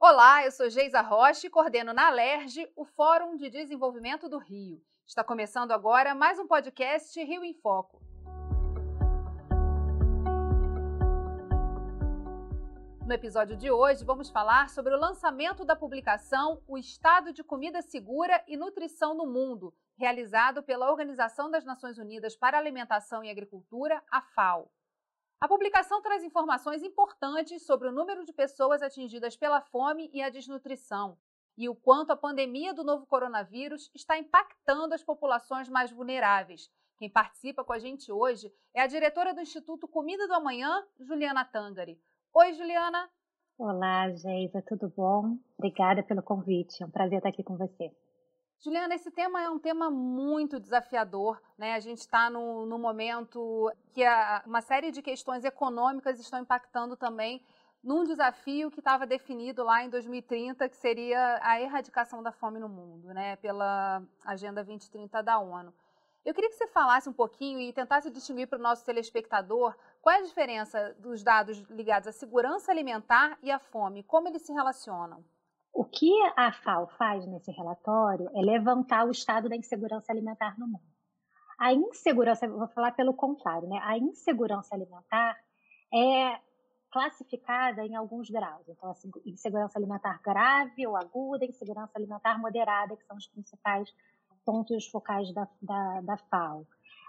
Olá, 0.00 0.44
eu 0.44 0.52
sou 0.52 0.70
Geisa 0.70 1.00
Rocha 1.00 1.48
e 1.48 1.50
coordeno 1.50 1.92
na 1.92 2.08
LERJ 2.08 2.70
o 2.76 2.84
Fórum 2.84 3.34
de 3.34 3.50
Desenvolvimento 3.50 4.28
do 4.28 4.38
Rio. 4.38 4.80
Está 5.04 5.24
começando 5.24 5.72
agora 5.72 6.14
mais 6.14 6.38
um 6.38 6.46
podcast 6.46 7.20
Rio 7.20 7.42
em 7.42 7.52
Foco. 7.52 8.00
No 13.04 13.12
episódio 13.12 13.56
de 13.56 13.72
hoje, 13.72 14.04
vamos 14.04 14.30
falar 14.30 14.68
sobre 14.70 14.94
o 14.94 15.00
lançamento 15.00 15.64
da 15.64 15.74
publicação 15.74 16.62
O 16.68 16.78
Estado 16.78 17.32
de 17.32 17.42
Comida 17.42 17.82
Segura 17.82 18.40
e 18.46 18.56
Nutrição 18.56 19.16
no 19.16 19.26
Mundo, 19.26 19.74
realizado 19.98 20.62
pela 20.62 20.88
Organização 20.88 21.50
das 21.50 21.64
Nações 21.64 21.98
Unidas 21.98 22.36
para 22.36 22.56
Alimentação 22.56 23.24
e 23.24 23.30
Agricultura, 23.30 24.00
a 24.12 24.22
FAO. 24.22 24.70
A 25.40 25.46
publicação 25.46 26.02
traz 26.02 26.24
informações 26.24 26.82
importantes 26.82 27.64
sobre 27.64 27.88
o 27.88 27.92
número 27.92 28.24
de 28.24 28.32
pessoas 28.32 28.82
atingidas 28.82 29.36
pela 29.36 29.60
fome 29.60 30.10
e 30.12 30.20
a 30.20 30.28
desnutrição 30.28 31.16
e 31.58 31.68
o 31.68 31.74
quanto 31.74 32.12
a 32.12 32.16
pandemia 32.16 32.72
do 32.72 32.84
novo 32.84 33.04
coronavírus 33.04 33.90
está 33.92 34.16
impactando 34.16 34.94
as 34.94 35.02
populações 35.02 35.68
mais 35.68 35.90
vulneráveis. 35.90 36.70
Quem 36.96 37.10
participa 37.10 37.64
com 37.64 37.72
a 37.72 37.80
gente 37.80 38.12
hoje 38.12 38.52
é 38.72 38.80
a 38.80 38.86
diretora 38.86 39.34
do 39.34 39.40
Instituto 39.40 39.88
Comida 39.88 40.28
do 40.28 40.34
Amanhã, 40.34 40.84
Juliana 41.00 41.44
Tangari. 41.44 42.00
Oi, 42.32 42.52
Juliana. 42.52 43.10
Olá, 43.58 44.08
Geisa, 44.10 44.62
tudo 44.68 44.88
bom? 44.96 45.36
Obrigada 45.58 46.00
pelo 46.04 46.22
convite. 46.22 46.80
É 46.80 46.86
um 46.86 46.90
prazer 46.90 47.18
estar 47.18 47.28
aqui 47.28 47.42
com 47.42 47.56
você. 47.56 47.92
Juliana, 48.60 48.96
esse 48.96 49.10
tema 49.12 49.40
é 49.40 49.48
um 49.48 49.58
tema 49.58 49.88
muito 49.88 50.58
desafiador. 50.58 51.40
Né? 51.56 51.74
A 51.74 51.80
gente 51.80 51.98
está 51.98 52.28
no, 52.28 52.66
no, 52.66 52.76
momento 52.76 53.72
que 53.92 54.04
a, 54.04 54.42
uma 54.44 54.60
série 54.60 54.90
de 54.90 55.00
questões 55.00 55.44
econômicas 55.44 56.18
estão 56.18 56.40
impactando 56.40 56.96
também 56.96 57.40
num 57.82 58.02
desafio 58.02 58.70
que 58.70 58.80
estava 58.80 59.06
definido 59.06 59.62
lá 59.62 59.84
em 59.84 59.88
2030, 59.88 60.68
que 60.68 60.76
seria 60.76 61.38
a 61.40 61.60
erradicação 61.60 62.20
da 62.20 62.32
fome 62.32 62.58
no 62.58 62.68
mundo, 62.68 63.14
né? 63.14 63.36
pela 63.36 64.02
Agenda 64.24 64.64
2030 64.64 65.22
da 65.22 65.38
ONU. 65.38 65.72
Eu 66.24 66.34
queria 66.34 66.50
que 66.50 66.56
você 66.56 66.66
falasse 66.66 67.08
um 67.08 67.12
pouquinho 67.12 67.60
e 67.60 67.72
tentasse 67.72 68.10
distinguir 68.10 68.48
para 68.48 68.58
o 68.58 68.62
nosso 68.62 68.84
telespectador 68.84 69.72
qual 70.02 70.16
é 70.16 70.18
a 70.18 70.24
diferença 70.24 70.96
dos 70.98 71.22
dados 71.22 71.58
ligados 71.70 72.08
à 72.08 72.12
segurança 72.12 72.72
alimentar 72.72 73.38
e 73.40 73.52
à 73.52 73.58
fome, 73.60 74.02
como 74.02 74.26
eles 74.26 74.42
se 74.42 74.52
relacionam. 74.52 75.24
O 75.72 75.84
que 75.84 76.12
a 76.36 76.52
FAO 76.52 76.88
faz 76.98 77.26
nesse 77.26 77.50
relatório 77.52 78.28
é 78.34 78.40
levantar 78.40 79.06
o 79.06 79.10
estado 79.10 79.48
da 79.48 79.56
insegurança 79.56 80.12
alimentar 80.12 80.58
no 80.58 80.66
mundo. 80.66 80.82
A 81.58 81.72
insegurança, 81.72 82.46
vou 82.48 82.68
falar 82.68 82.92
pelo 82.92 83.14
contrário, 83.14 83.68
né? 83.68 83.80
A 83.82 83.98
insegurança 83.98 84.74
alimentar 84.74 85.36
é 85.92 86.40
classificada 86.90 87.84
em 87.84 87.94
alguns 87.94 88.30
graus. 88.30 88.66
Então, 88.68 88.90
assim, 88.90 89.10
insegurança 89.26 89.78
alimentar 89.78 90.20
grave 90.22 90.86
ou 90.86 90.96
aguda, 90.96 91.44
insegurança 91.44 91.92
alimentar 91.96 92.38
moderada, 92.38 92.96
que 92.96 93.04
são 93.04 93.16
os 93.16 93.26
principais 93.26 93.92
pontos 94.44 94.86
focais 94.86 95.32
da, 95.34 95.48
da, 95.60 96.00
da 96.00 96.16
FAO. 96.16 96.60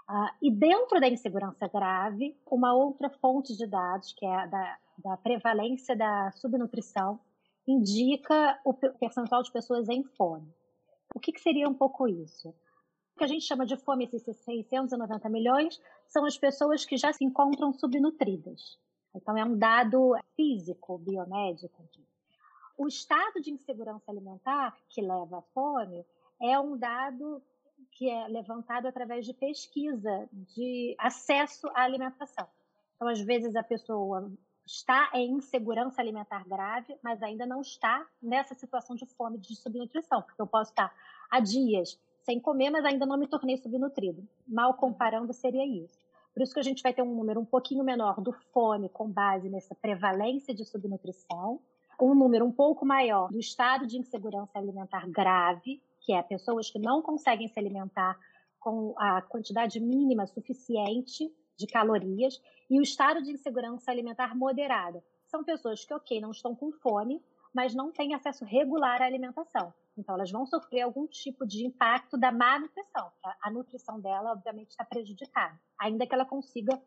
Uh, 0.10 0.30
e 0.42 0.52
dentro 0.52 1.00
da 1.00 1.08
insegurança 1.08 1.68
grave, 1.68 2.36
uma 2.48 2.74
outra 2.74 3.10
fonte 3.10 3.56
de 3.56 3.68
dados, 3.68 4.12
que 4.14 4.26
é 4.26 4.36
a 4.36 4.46
da, 4.48 4.78
da 4.98 5.18
prevalência 5.18 5.96
da 5.96 6.32
subnutrição, 6.32 7.20
indica 7.70 8.60
o 8.66 8.74
percentual 8.74 9.44
de 9.44 9.52
pessoas 9.52 9.88
em 9.90 10.04
fome. 10.04 10.52
O 11.14 11.20
que, 11.20 11.32
que 11.32 11.40
seria 11.40 11.70
um 11.70 11.74
pouco 11.74 12.08
isso? 12.08 12.50
O 12.50 13.20
que 13.20 13.24
a 13.24 13.28
gente 13.28 13.46
chama 13.46 13.66
de 13.66 13.78
fome, 13.78 14.06
esses 14.06 14.24
690 14.24 15.30
milhões, 15.30 15.80
são 16.08 16.26
as 16.26 16.38
pessoas 16.38 16.86
que 16.86 16.98
já 16.98 17.14
se 17.14 17.24
encontram 17.24 17.74
subnutridas. 17.74 18.80
Então, 19.14 19.38
é 19.38 19.44
um 19.44 19.58
dado 19.58 20.16
físico, 20.36 20.98
biomédico. 20.98 21.88
O 22.78 22.88
estado 22.88 23.42
de 23.42 23.52
insegurança 23.52 24.10
alimentar 24.10 24.76
que 24.88 25.02
leva 25.02 25.40
à 25.40 25.42
fome 25.42 26.06
é 26.42 26.60
um 26.60 26.78
dado 26.78 27.42
que 27.92 28.10
é 28.10 28.28
levantado 28.28 28.88
através 28.88 29.26
de 29.26 29.34
pesquisa 29.34 30.30
de 30.32 30.96
acesso 30.98 31.68
à 31.70 31.82
alimentação. 31.82 32.48
Então, 32.96 33.08
às 33.08 33.20
vezes, 33.20 33.56
a 33.56 33.64
pessoa 33.64 34.32
está 34.70 35.10
em 35.16 35.32
insegurança 35.32 36.00
alimentar 36.00 36.48
grave, 36.48 36.96
mas 37.02 37.24
ainda 37.24 37.46
não 37.46 37.62
está 37.62 38.06
nessa 38.22 38.54
situação 38.54 38.96
de 38.96 39.06
fome, 39.06 39.40
de 39.40 39.56
subnutrição, 39.56 40.22
porque 40.22 40.40
eu 40.40 40.46
posso 40.46 40.70
estar 40.70 40.94
há 41.30 41.40
dias 41.40 42.00
sem 42.22 42.40
comer, 42.40 42.70
mas 42.70 42.86
ainda 42.86 43.06
não 43.06 43.18
me 43.18 43.28
tornei 43.28 43.58
subnutrido. 43.58 44.28
Mal 44.48 44.76
comparando, 44.76 45.34
seria 45.34 45.66
isso. 45.66 45.98
Por 46.32 46.44
isso 46.44 46.54
que 46.54 46.60
a 46.60 46.64
gente 46.64 46.84
vai 46.84 46.94
ter 46.94 47.02
um 47.02 47.16
número 47.16 47.40
um 47.40 47.46
pouquinho 47.46 47.84
menor 47.84 48.22
do 48.22 48.32
fome 48.54 48.90
com 48.90 49.10
base 49.10 49.50
nessa 49.50 49.74
prevalência 49.74 50.54
de 50.54 50.64
subnutrição, 50.64 51.60
um 52.00 52.14
número 52.14 52.46
um 52.46 52.52
pouco 52.52 52.86
maior 52.86 53.30
do 53.30 53.40
estado 53.40 53.88
de 53.88 53.98
insegurança 53.98 54.60
alimentar 54.60 55.10
grave, 55.10 55.82
que 56.00 56.14
é 56.14 56.22
pessoas 56.22 56.70
que 56.70 56.78
não 56.78 57.02
conseguem 57.02 57.48
se 57.48 57.60
alimentar 57.60 58.18
com 58.60 58.94
a 58.98 59.22
quantidade 59.22 59.80
mínima 59.80 60.28
suficiente 60.28 61.34
de 61.60 61.68
calorias 61.68 62.42
e 62.70 62.80
o 62.80 62.82
estado 62.82 63.22
de 63.22 63.32
insegurança 63.32 63.92
alimentar 63.92 64.34
moderada. 64.36 65.04
São 65.28 65.44
pessoas 65.44 65.84
que, 65.84 65.94
ok, 65.94 66.22
não 66.22 66.32
estão 66.32 66.56
com 66.56 66.72
fome, 66.72 67.22
mas 67.54 67.76
não 67.76 67.92
têm 67.92 68.16
acesso 68.16 68.46
regular 68.46 69.02
à 69.02 69.06
alimentação. 69.06 69.74
Então, 69.98 70.16
elas 70.16 70.32
vão 70.32 70.46
sofrer 70.46 70.82
algum 70.82 71.06
tipo 71.06 71.46
de 71.46 71.66
impacto 71.66 72.18
da 72.18 72.32
má 72.32 72.58
nutrição. 72.58 73.12
A 73.42 73.52
nutrição 73.52 74.00
dela, 74.00 74.32
obviamente, 74.32 74.70
está 74.70 74.86
prejudicada, 74.86 75.60
ainda 75.78 76.08
que 76.08 76.14
ela 76.14 76.26
consiga 76.26 76.82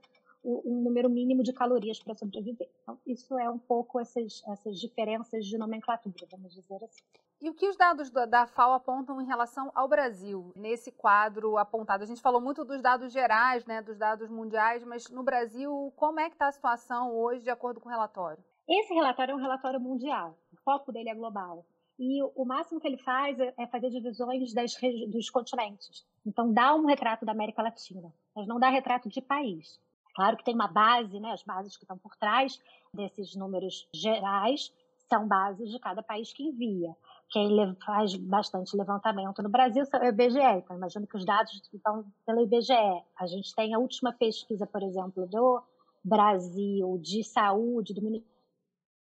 um 0.45 0.83
número 0.83 1.09
mínimo 1.09 1.43
de 1.43 1.53
calorias 1.53 1.99
para 1.99 2.15
sobreviver. 2.15 2.69
Então, 2.83 2.99
isso 3.07 3.39
é 3.39 3.49
um 3.49 3.59
pouco 3.59 4.01
essas, 4.01 4.43
essas 4.49 4.79
diferenças 4.79 5.47
de 5.47 5.57
nomenclatura, 5.57 6.27
vamos 6.31 6.53
dizer 6.53 6.83
assim. 6.85 7.03
E 7.41 7.51
o 7.51 7.55
que 7.55 7.69
os 7.69 7.77
dados 7.77 8.11
da 8.11 8.47
FAO 8.47 8.73
apontam 8.73 9.21
em 9.21 9.27
relação 9.27 9.71
ao 9.75 9.89
Brasil, 9.89 10.53
nesse 10.55 10.93
quadro 10.93 11.57
apontado? 11.59 12.05
A 12.05 12.07
gente 12.07 12.23
falou 12.23 12.41
muito 12.41 12.65
dos 12.65 12.81
dados 12.81 13.13
gerais, 13.13 13.65
né, 13.67 13.83
dos 13.83 13.99
dados 13.99 14.31
mundiais, 14.31 14.85
mas 14.85 15.09
no 15.11 15.25
Brasil, 15.25 15.93
como 15.97 16.21
é 16.21 16.29
que 16.29 16.37
está 16.37 16.47
a 16.47 16.53
situação 16.53 17.13
hoje, 17.13 17.43
de 17.43 17.51
acordo 17.51 17.81
com 17.81 17.89
o 17.89 17.93
relatório? 17.93 18.43
Esse 18.69 18.95
relatório 18.95 19.33
é 19.33 19.35
um 19.35 19.41
relatório 19.41 19.81
mundial, 19.81 20.39
o 20.53 20.57
foco 20.59 20.93
dele 20.93 21.11
é 21.11 21.15
global. 21.15 21.67
E 21.99 22.23
o 22.23 22.45
máximo 22.45 22.81
que 22.81 22.87
ele 22.87 22.99
faz 22.99 23.39
é, 23.39 23.53
é 23.59 23.67
fazer 23.67 23.91
divisões 23.91 24.55
das, 24.55 24.73
dos 25.09 25.29
continentes. 25.29 26.07
Então, 26.25 26.53
dá 26.53 26.75
um 26.75 26.87
retrato 26.87 27.27
da 27.27 27.33
América 27.33 27.63
Latina, 27.63 28.13
mas 28.35 28.47
não 28.47 28.59
dá 28.59 28.69
retrato 28.71 29.09
de 29.09 29.21
país. 29.21 29.81
Claro 30.15 30.37
que 30.37 30.45
tem 30.45 30.55
uma 30.55 30.69
base, 30.69 31.19
né, 31.19 31.33
as 31.33 31.43
bases 31.43 31.77
que 31.77 31.85
estão 31.85 31.99
por 31.99 32.17
trás 32.17 32.61
desses 32.95 33.35
números 33.35 33.89
gerais 33.95 34.73
são 35.09 35.27
bases 35.27 35.71
de 35.71 35.79
cada 35.79 36.03
país 36.03 36.33
que 36.33 36.43
envia. 36.43 36.95
Quem 37.31 37.51
faz 37.85 38.15
bastante 38.17 38.77
levantamento 38.77 39.43
no 39.43 39.49
Brasil 39.49 39.85
é 39.93 39.99
o 39.99 40.09
IBGE, 40.09 40.59
então 40.59 40.77
imagino 40.77 41.07
que 41.07 41.17
os 41.17 41.25
dados 41.25 41.53
estão 41.73 42.05
pelo 42.27 42.43
IBGE. 42.43 43.03
A 43.19 43.27
gente 43.27 43.55
tem 43.55 43.75
a 43.75 43.79
última 43.79 44.13
pesquisa, 44.13 44.67
por 44.67 44.83
exemplo, 44.83 45.27
do 45.27 45.63
Brasil 46.05 46.99
de 46.99 47.25
saúde, 47.25 47.95
do 47.95 48.03
Ministério 48.03 48.33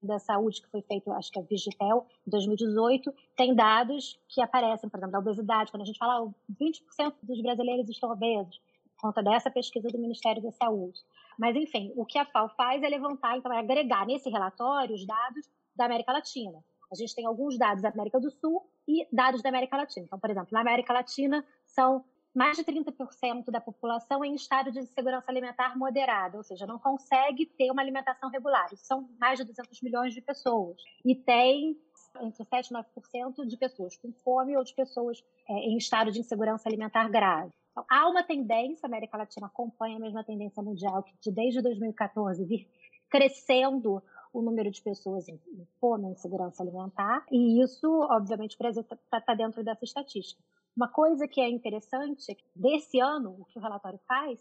da 0.03 0.19
Saúde, 0.19 0.61
que 0.61 0.69
foi 0.69 0.83
feito, 0.83 1.11
acho 1.13 1.31
que 1.33 1.39
é 1.39 1.43
Vigitel, 1.43 2.07
em 2.27 2.31
2018, 2.31 3.13
tem 3.37 3.55
dados 3.55 4.21
que 4.29 4.43
aparecem, 4.43 4.89
por 4.89 4.99
exemplo, 4.99 5.13
da 5.13 5.19
obesidade. 5.19 5.71
Quando 5.71 5.83
a 5.83 5.87
gente 5.87 5.99
fala, 5.99 6.31
20% 6.61 7.15
dos 7.23 7.41
brasileiros 7.41 7.89
estão 7.89 8.11
obesos 8.11 8.61
conta 9.05 9.23
dessa 9.23 9.51
pesquisa 9.51 9.89
do 9.89 9.99
Ministério 9.99 10.43
da 10.43 10.51
Saúde. 10.53 10.99
Mas, 11.39 11.55
enfim, 11.55 11.93
o 11.95 12.07
que 12.07 12.19
a 12.19 12.25
FAO 12.25 12.49
faz 12.57 12.83
é 12.83 12.89
levantar, 12.89 13.37
então, 13.37 13.53
é 13.53 13.59
agregar 13.59 14.07
nesse 14.07 14.31
relatório 14.31 14.95
os 14.95 15.07
dados 15.07 15.47
da 15.77 15.85
América 15.85 16.11
Latina. 16.11 16.65
A 16.91 16.95
gente 16.95 17.15
tem 17.15 17.27
alguns 17.27 17.59
dados 17.59 17.83
da 17.83 17.91
América 17.91 18.19
do 18.19 18.31
Sul 18.31 18.63
e 18.89 19.07
dados 19.13 19.43
da 19.43 19.51
América 19.51 19.77
Latina. 19.77 20.07
Então, 20.07 20.19
por 20.19 20.31
exemplo, 20.31 20.49
na 20.53 20.61
América 20.61 20.95
Latina 20.95 21.45
são 21.67 22.03
mais 22.35 22.57
de 22.57 22.65
30% 22.65 23.51
da 23.51 23.61
população 23.61 24.25
em 24.25 24.35
estado 24.35 24.73
de 24.73 24.79
insegurança 24.79 25.31
alimentar 25.31 25.77
moderada, 25.77 26.39
ou 26.39 26.43
seja, 26.43 26.67
não 26.67 26.79
consegue 26.79 27.45
ter 27.47 27.71
uma 27.71 27.83
alimentação 27.83 28.31
regular. 28.31 28.73
Isso 28.73 28.87
são 28.87 29.09
mais 29.21 29.39
de 29.39 29.45
200 29.45 29.83
milhões 29.83 30.15
de 30.15 30.23
pessoas. 30.23 30.81
E 31.05 31.15
tem 31.15 31.77
entre 32.23 32.45
7 32.45 32.69
e 32.69 32.75
9% 32.75 33.47
de 33.47 33.57
pessoas 33.57 33.97
com 33.99 34.13
fome 34.13 34.57
ou 34.57 34.65
de 34.65 34.75
pessoas 34.75 35.23
é, 35.49 35.53
em 35.53 35.77
estado 35.77 36.11
de 36.11 36.21
insegurança 36.21 36.69
alimentar 36.69 37.09
grave. 37.09 37.53
Então, 37.75 37.85
há 37.91 38.09
uma 38.09 38.23
tendência, 38.23 38.87
a 38.87 38.89
América 38.89 39.19
Latina 39.19 39.49
acompanha 39.49 39.97
a 39.97 40.01
mesma 40.01 40.23
tendência 40.23 40.63
mundial, 40.63 41.03
que 41.03 41.13
de, 41.21 41.33
desde 41.33 41.61
2014 41.61 42.45
vir 42.45 42.69
crescendo 43.11 44.01
o 44.33 44.41
número 44.41 44.71
de 44.71 44.81
pessoas 44.81 45.29
em 45.29 45.41
fome, 45.81 46.07
em 46.07 46.15
segurança 46.15 46.63
alimentar, 46.63 47.27
e 47.33 47.61
isso, 47.61 47.89
obviamente, 48.11 48.55
o 48.55 48.59
Brasil 48.59 48.83
está 48.83 49.21
tá 49.21 49.35
dentro 49.35 49.65
dessa 49.65 49.85
estatística. 49.85 50.41
Uma 50.77 50.89
coisa 50.89 51.27
que 51.27 51.41
é 51.41 51.49
interessante 51.49 52.37
desse 52.55 53.01
ano, 53.01 53.37
o 53.41 53.45
que 53.45 53.59
o 53.59 53.63
relatório 53.63 53.99
faz, 54.07 54.41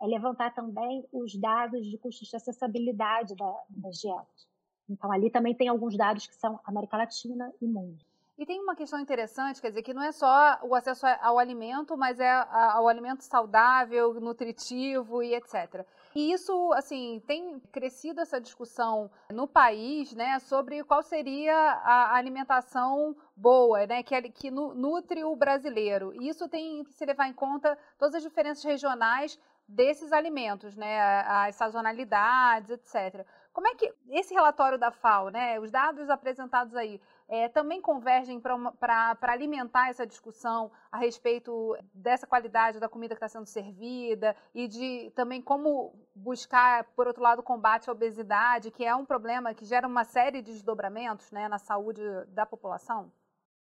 é 0.00 0.06
levantar 0.06 0.54
também 0.54 1.02
os 1.10 1.34
dados 1.34 1.86
de 1.86 1.96
custos 1.96 2.28
de 2.28 2.36
acessibilidade 2.36 3.34
da, 3.34 3.62
das 3.70 3.96
dietas. 3.96 4.46
Então, 4.88 5.10
ali 5.10 5.30
também 5.30 5.54
tem 5.54 5.68
alguns 5.68 5.96
dados 5.96 6.26
que 6.26 6.34
são 6.34 6.60
América 6.64 6.98
Latina 6.98 7.50
e 7.60 7.66
mundo. 7.66 8.04
E 8.38 8.44
tem 8.44 8.60
uma 8.60 8.76
questão 8.76 9.00
interessante, 9.00 9.62
quer 9.62 9.70
dizer, 9.70 9.82
que 9.82 9.94
não 9.94 10.02
é 10.02 10.12
só 10.12 10.58
o 10.62 10.74
acesso 10.74 11.06
ao 11.22 11.38
alimento, 11.38 11.96
mas 11.96 12.20
é 12.20 12.30
ao 12.30 12.86
alimento 12.86 13.22
saudável, 13.22 14.12
nutritivo 14.20 15.22
e 15.22 15.34
etc. 15.34 15.86
E 16.14 16.32
isso, 16.32 16.70
assim, 16.74 17.22
tem 17.26 17.58
crescido 17.72 18.20
essa 18.20 18.38
discussão 18.38 19.10
no 19.32 19.48
país, 19.48 20.12
né, 20.14 20.38
sobre 20.40 20.84
qual 20.84 21.02
seria 21.02 21.54
a 21.54 22.14
alimentação 22.14 23.16
boa, 23.34 23.86
né, 23.86 24.02
que, 24.02 24.20
que 24.30 24.50
nutre 24.50 25.24
o 25.24 25.34
brasileiro. 25.34 26.12
E 26.20 26.28
isso 26.28 26.46
tem 26.46 26.84
que 26.84 26.92
se 26.92 27.06
levar 27.06 27.28
em 27.28 27.32
conta 27.32 27.78
todas 27.98 28.16
as 28.16 28.22
diferenças 28.22 28.64
regionais 28.64 29.38
desses 29.66 30.12
alimentos, 30.12 30.76
né, 30.76 31.00
as 31.26 31.56
sazonalidades, 31.56 32.70
etc. 32.70 33.26
Como 33.56 33.68
é 33.68 33.74
que 33.74 33.90
esse 34.10 34.34
relatório 34.34 34.78
da 34.78 34.90
FAO, 34.90 35.30
né, 35.30 35.58
os 35.58 35.70
dados 35.70 36.10
apresentados 36.10 36.76
aí, 36.76 37.00
é, 37.26 37.48
também 37.48 37.80
convergem 37.80 38.38
para 38.38 39.16
alimentar 39.22 39.88
essa 39.88 40.06
discussão 40.06 40.70
a 40.92 40.98
respeito 40.98 41.74
dessa 41.94 42.26
qualidade 42.26 42.78
da 42.78 42.86
comida 42.86 43.14
que 43.14 43.24
está 43.24 43.28
sendo 43.30 43.46
servida 43.46 44.36
e 44.54 44.68
de 44.68 45.10
também 45.16 45.40
como 45.40 45.94
buscar, 46.14 46.84
por 46.94 47.06
outro 47.06 47.22
lado, 47.22 47.38
o 47.38 47.42
combate 47.42 47.88
à 47.88 47.92
obesidade, 47.94 48.70
que 48.70 48.84
é 48.84 48.94
um 48.94 49.06
problema 49.06 49.54
que 49.54 49.64
gera 49.64 49.88
uma 49.88 50.04
série 50.04 50.42
de 50.42 50.52
desdobramentos 50.52 51.32
né, 51.32 51.48
na 51.48 51.58
saúde 51.58 52.02
da 52.28 52.44
população? 52.44 53.10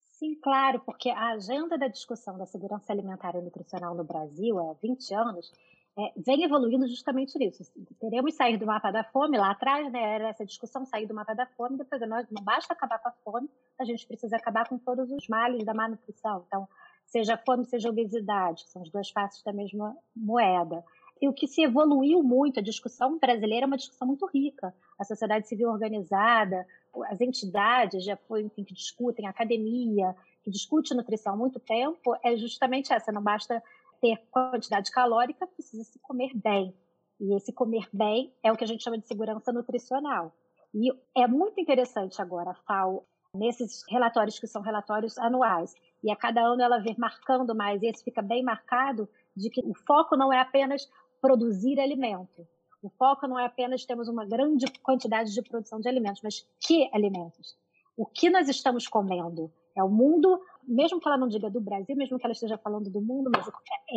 Sim, 0.04 0.36
claro, 0.44 0.82
porque 0.82 1.10
a 1.10 1.30
agenda 1.30 1.78
da 1.78 1.88
discussão 1.88 2.38
da 2.38 2.46
segurança 2.46 2.92
alimentar 2.92 3.34
e 3.34 3.42
nutricional 3.42 3.96
no 3.96 4.04
Brasil 4.04 4.60
há 4.60 4.74
20 4.74 5.14
anos 5.14 5.54
é, 5.98 6.12
vem 6.18 6.44
evoluindo 6.44 6.88
justamente 6.88 7.38
nisso. 7.40 7.64
Teremos 8.00 8.36
sair 8.36 8.58
do 8.58 8.66
mapa 8.66 8.92
da 8.92 9.04
fome, 9.04 9.38
lá 9.38 9.52
atrás 9.52 9.90
né, 9.92 10.16
era 10.16 10.30
essa 10.30 10.46
discussão, 10.46 10.86
sair 10.86 11.08
do 11.08 11.14
mapa 11.14 11.34
da 11.34 11.46
fome, 11.46 11.78
depois 11.78 12.02
nós, 12.08 12.28
não 12.30 12.44
basta 12.44 12.74
acabar 12.74 13.00
com 13.00 13.08
a 13.08 13.14
fome, 13.24 13.50
a 13.80 13.86
gente 13.86 14.06
precisa 14.06 14.36
acabar 14.36 14.68
com 14.68 14.78
todos 14.78 15.10
os 15.10 15.28
males 15.30 15.64
da 15.64 15.74
má 15.74 15.88
nutrição. 15.88 16.44
Então, 16.48 16.68
seja 17.06 17.38
fome, 17.38 17.66
seja 17.66 17.90
obesidade, 17.90 18.68
são 18.68 18.82
as 18.82 18.90
duas 18.90 19.10
faces 19.10 19.42
da 19.44 19.54
mesma 19.54 19.96
moeda. 20.16 20.84
E 21.22 21.30
o 21.30 21.34
que 21.34 21.48
se 21.48 21.64
evoluiu 21.64 22.22
muito, 22.22 22.60
a 22.60 22.64
discussão 22.64 23.18
brasileira 23.18 23.66
é 23.66 23.68
uma 23.68 23.78
discussão 23.78 24.06
muito 24.06 24.26
rica. 24.26 24.76
A 25.00 25.06
sociedade 25.06 25.48
civil 25.48 25.70
organizada, 25.70 26.68
as 27.06 27.22
entidades 27.22 28.04
já 28.04 28.18
foi, 28.18 28.42
enfim, 28.42 28.66
que 28.66 28.74
discutem, 28.74 29.26
a 29.26 29.30
academia, 29.30 30.14
que 30.44 30.52
discute 30.52 30.94
nutrição 30.94 31.34
há 31.34 31.38
muito 31.38 31.60
tempo, 31.60 32.16
é 32.22 32.36
justamente 32.36 32.92
essa, 32.92 33.14
não 33.14 33.22
basta 33.22 33.64
ter 34.06 34.22
quantidade 34.30 34.92
calórica, 34.92 35.48
precisa 35.48 35.84
se 35.84 35.98
comer 36.00 36.32
bem. 36.36 36.76
E 37.20 37.36
esse 37.36 37.52
comer 37.52 37.90
bem 37.92 38.32
é 38.44 38.52
o 38.52 38.56
que 38.56 38.64
a 38.64 38.68
gente 38.68 38.84
chama 38.84 39.00
de 39.00 39.08
segurança 39.08 39.52
nutricional. 39.52 40.32
E 40.74 40.92
é 41.16 41.28
muito 41.28 41.60
interessante 41.60 42.22
agora 42.22 42.52
a 42.52 42.54
FAO, 42.54 43.08
nesses 43.34 43.84
relatórios 43.90 44.38
que 44.38 44.48
são 44.48 44.62
relatórios 44.62 45.18
anuais, 45.18 45.74
e 46.04 46.12
a 46.12 46.16
cada 46.16 46.42
ano 46.42 46.62
ela 46.62 46.78
vem 46.78 46.96
marcando 46.98 47.56
mais, 47.56 47.82
e 47.82 47.88
esse 47.88 48.04
fica 48.04 48.22
bem 48.22 48.44
marcado, 48.44 49.10
de 49.36 49.50
que 49.50 49.62
o 49.66 49.74
foco 49.74 50.16
não 50.16 50.32
é 50.32 50.40
apenas 50.40 50.88
produzir 51.20 51.80
alimento. 51.80 52.48
O 52.84 52.90
foco 52.90 53.28
não 53.28 53.40
é 53.40 53.46
apenas 53.46 53.86
termos 53.86 54.08
uma 54.08 54.26
grande 54.26 54.66
quantidade 54.84 55.34
de 55.34 55.42
produção 55.42 55.80
de 55.80 55.90
alimentos, 55.90 56.22
mas 56.22 56.48
que 56.60 56.90
alimentos? 56.94 57.58
O 57.98 58.06
que 58.06 58.30
nós 58.30 58.48
estamos 58.50 58.88
comendo? 58.88 59.52
É 59.76 59.84
o 59.84 59.90
mundo 59.90 60.40
mesmo 60.68 61.00
que 61.00 61.08
ela 61.08 61.18
não 61.18 61.28
diga 61.28 61.50
do 61.50 61.62
Brasil, 61.62 61.96
mesmo 61.96 62.18
que 62.18 62.26
ela 62.26 62.34
esteja 62.34 62.58
falando 62.58 62.90
do 62.90 63.02
mundo, 63.02 63.30
mas 63.34 63.48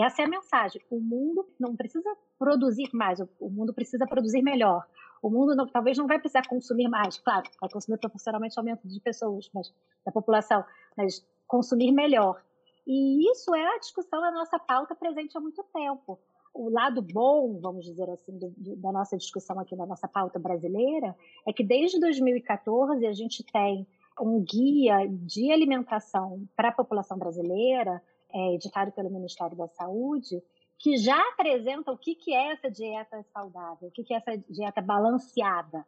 essa 0.04 0.22
é 0.22 0.24
a 0.24 0.28
mensagem. 0.28 0.80
O 0.90 1.00
mundo 1.00 1.46
não 1.58 1.74
precisa 1.74 2.14
produzir 2.38 2.90
mais, 2.92 3.20
o 3.40 3.48
mundo 3.48 3.72
precisa 3.72 4.06
produzir 4.06 4.42
melhor. 4.42 4.86
O 5.22 5.30
mundo 5.30 5.56
não, 5.56 5.66
talvez 5.66 5.98
não 5.98 6.06
vai 6.06 6.18
precisar 6.18 6.46
consumir 6.46 6.88
mais, 6.88 7.18
claro, 7.18 7.48
vai 7.60 7.68
consumir 7.70 7.98
proporcionalmente 7.98 8.58
aumento 8.58 8.86
de 8.86 9.00
pessoas, 9.00 9.50
mas 9.52 9.72
da 10.04 10.12
população, 10.12 10.64
mas 10.96 11.26
consumir 11.46 11.90
melhor. 11.90 12.40
E 12.86 13.30
isso 13.30 13.54
é 13.54 13.74
a 13.74 13.78
discussão 13.78 14.20
da 14.20 14.30
nossa 14.30 14.58
pauta 14.58 14.94
presente 14.94 15.36
há 15.36 15.40
muito 15.40 15.64
tempo. 15.74 16.18
O 16.54 16.70
lado 16.70 17.02
bom, 17.02 17.58
vamos 17.60 17.84
dizer 17.84 18.08
assim, 18.10 18.38
do, 18.38 18.52
do, 18.56 18.76
da 18.76 18.92
nossa 18.92 19.16
discussão 19.16 19.58
aqui 19.58 19.76
na 19.76 19.86
nossa 19.86 20.08
pauta 20.08 20.38
brasileira 20.38 21.14
é 21.46 21.52
que 21.52 21.64
desde 21.64 22.00
2014 22.00 23.06
a 23.06 23.12
gente 23.12 23.44
tem 23.44 23.86
um 24.20 24.42
guia 24.42 25.06
de 25.08 25.50
alimentação 25.52 26.46
para 26.56 26.68
a 26.68 26.72
população 26.72 27.18
brasileira, 27.18 28.02
é, 28.32 28.54
editado 28.54 28.92
pelo 28.92 29.10
Ministério 29.10 29.56
da 29.56 29.68
Saúde, 29.68 30.42
que 30.78 30.96
já 30.96 31.20
apresenta 31.32 31.90
o 31.90 31.98
que, 31.98 32.14
que 32.14 32.32
é 32.32 32.52
essa 32.52 32.70
dieta 32.70 33.22
saudável, 33.32 33.88
o 33.88 33.90
que, 33.90 34.04
que 34.04 34.14
é 34.14 34.18
essa 34.18 34.36
dieta 34.48 34.80
balanceada, 34.80 35.84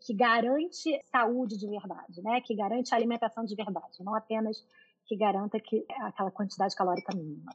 que 0.00 0.14
garante 0.14 1.00
saúde 1.10 1.56
de 1.56 1.66
verdade, 1.66 2.22
né? 2.22 2.40
que 2.42 2.54
garante 2.54 2.94
alimentação 2.94 3.44
de 3.44 3.54
verdade, 3.54 4.02
não 4.04 4.14
apenas 4.14 4.66
que 5.06 5.16
garanta 5.16 5.58
que 5.60 5.84
aquela 6.00 6.30
quantidade 6.30 6.74
calórica 6.74 7.16
mínima. 7.16 7.52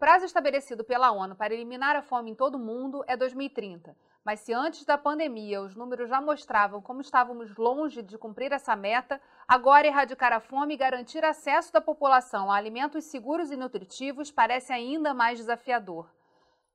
Prazo 0.00 0.24
estabelecido 0.24 0.82
pela 0.82 1.12
ONU 1.12 1.36
para 1.36 1.52
eliminar 1.52 1.94
a 1.94 2.00
fome 2.00 2.30
em 2.30 2.34
todo 2.34 2.54
o 2.54 2.58
mundo 2.58 3.04
é 3.06 3.18
2030. 3.18 3.94
Mas 4.24 4.40
se 4.40 4.50
antes 4.50 4.82
da 4.86 4.96
pandemia 4.96 5.60
os 5.60 5.76
números 5.76 6.08
já 6.08 6.22
mostravam 6.22 6.80
como 6.80 7.02
estávamos 7.02 7.54
longe 7.54 8.00
de 8.00 8.16
cumprir 8.16 8.50
essa 8.50 8.74
meta, 8.74 9.20
agora 9.46 9.86
erradicar 9.86 10.32
a 10.32 10.40
fome 10.40 10.72
e 10.72 10.78
garantir 10.78 11.22
acesso 11.22 11.70
da 11.70 11.82
população 11.82 12.50
a 12.50 12.56
alimentos 12.56 13.04
seguros 13.04 13.50
e 13.50 13.58
nutritivos 13.58 14.30
parece 14.30 14.72
ainda 14.72 15.12
mais 15.12 15.38
desafiador. 15.38 16.08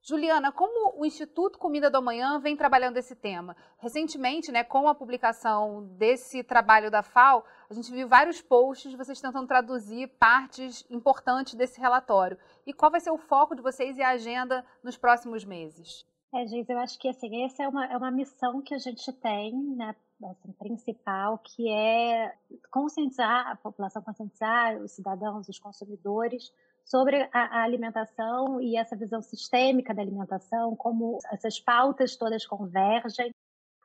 Juliana, 0.07 0.51
como 0.51 0.93
o 1.01 1.03
Instituto 1.03 1.57
Comida 1.57 1.89
do 1.89 1.97
Amanhã 1.97 2.37
vem 2.37 2.55
trabalhando 2.55 2.97
esse 2.97 3.15
tema? 3.15 3.57
Recentemente, 3.79 4.51
né, 4.51 4.63
com 4.63 4.87
a 4.87 4.93
publicação 4.93 5.83
desse 5.97 6.43
trabalho 6.43 6.91
da 6.91 7.01
FAO, 7.01 7.43
a 7.67 7.73
gente 7.73 7.91
viu 7.91 8.07
vários 8.07 8.39
posts 8.39 8.93
vocês 8.93 9.19
tentando 9.19 9.47
traduzir 9.47 10.07
partes 10.19 10.85
importantes 10.91 11.55
desse 11.55 11.81
relatório. 11.81 12.37
E 12.67 12.71
qual 12.71 12.91
vai 12.91 12.99
ser 12.99 13.09
o 13.09 13.17
foco 13.17 13.55
de 13.55 13.63
vocês 13.63 13.97
e 13.97 14.03
a 14.03 14.09
agenda 14.09 14.63
nos 14.83 14.95
próximos 14.95 15.43
meses? 15.43 16.05
É, 16.35 16.45
Geis, 16.45 16.69
eu 16.69 16.77
acho 16.77 16.99
que 16.99 17.09
assim, 17.09 17.43
essa 17.43 17.63
é 17.63 17.67
uma, 17.67 17.85
é 17.87 17.97
uma 17.97 18.11
missão 18.11 18.61
que 18.61 18.75
a 18.75 18.77
gente 18.77 19.11
tem, 19.11 19.55
né, 19.75 19.95
assim, 20.23 20.51
principal, 20.51 21.39
que 21.39 21.67
é 21.67 22.31
conscientizar 22.69 23.47
a 23.47 23.55
população, 23.55 24.03
conscientizar 24.03 24.77
os 24.77 24.91
cidadãos, 24.91 25.49
os 25.49 25.57
consumidores 25.57 26.53
sobre 26.85 27.27
a, 27.33 27.63
alimentação 27.63 28.61
e 28.61 28.77
essa 28.77 28.95
visão 28.95 29.21
sistêmica 29.21 29.93
da 29.93 30.03
alimentação, 30.03 30.75
como 30.75 31.17
essas 31.31 31.59
pautas 31.59 32.15
todas 32.15 32.45
convergem. 32.45 33.31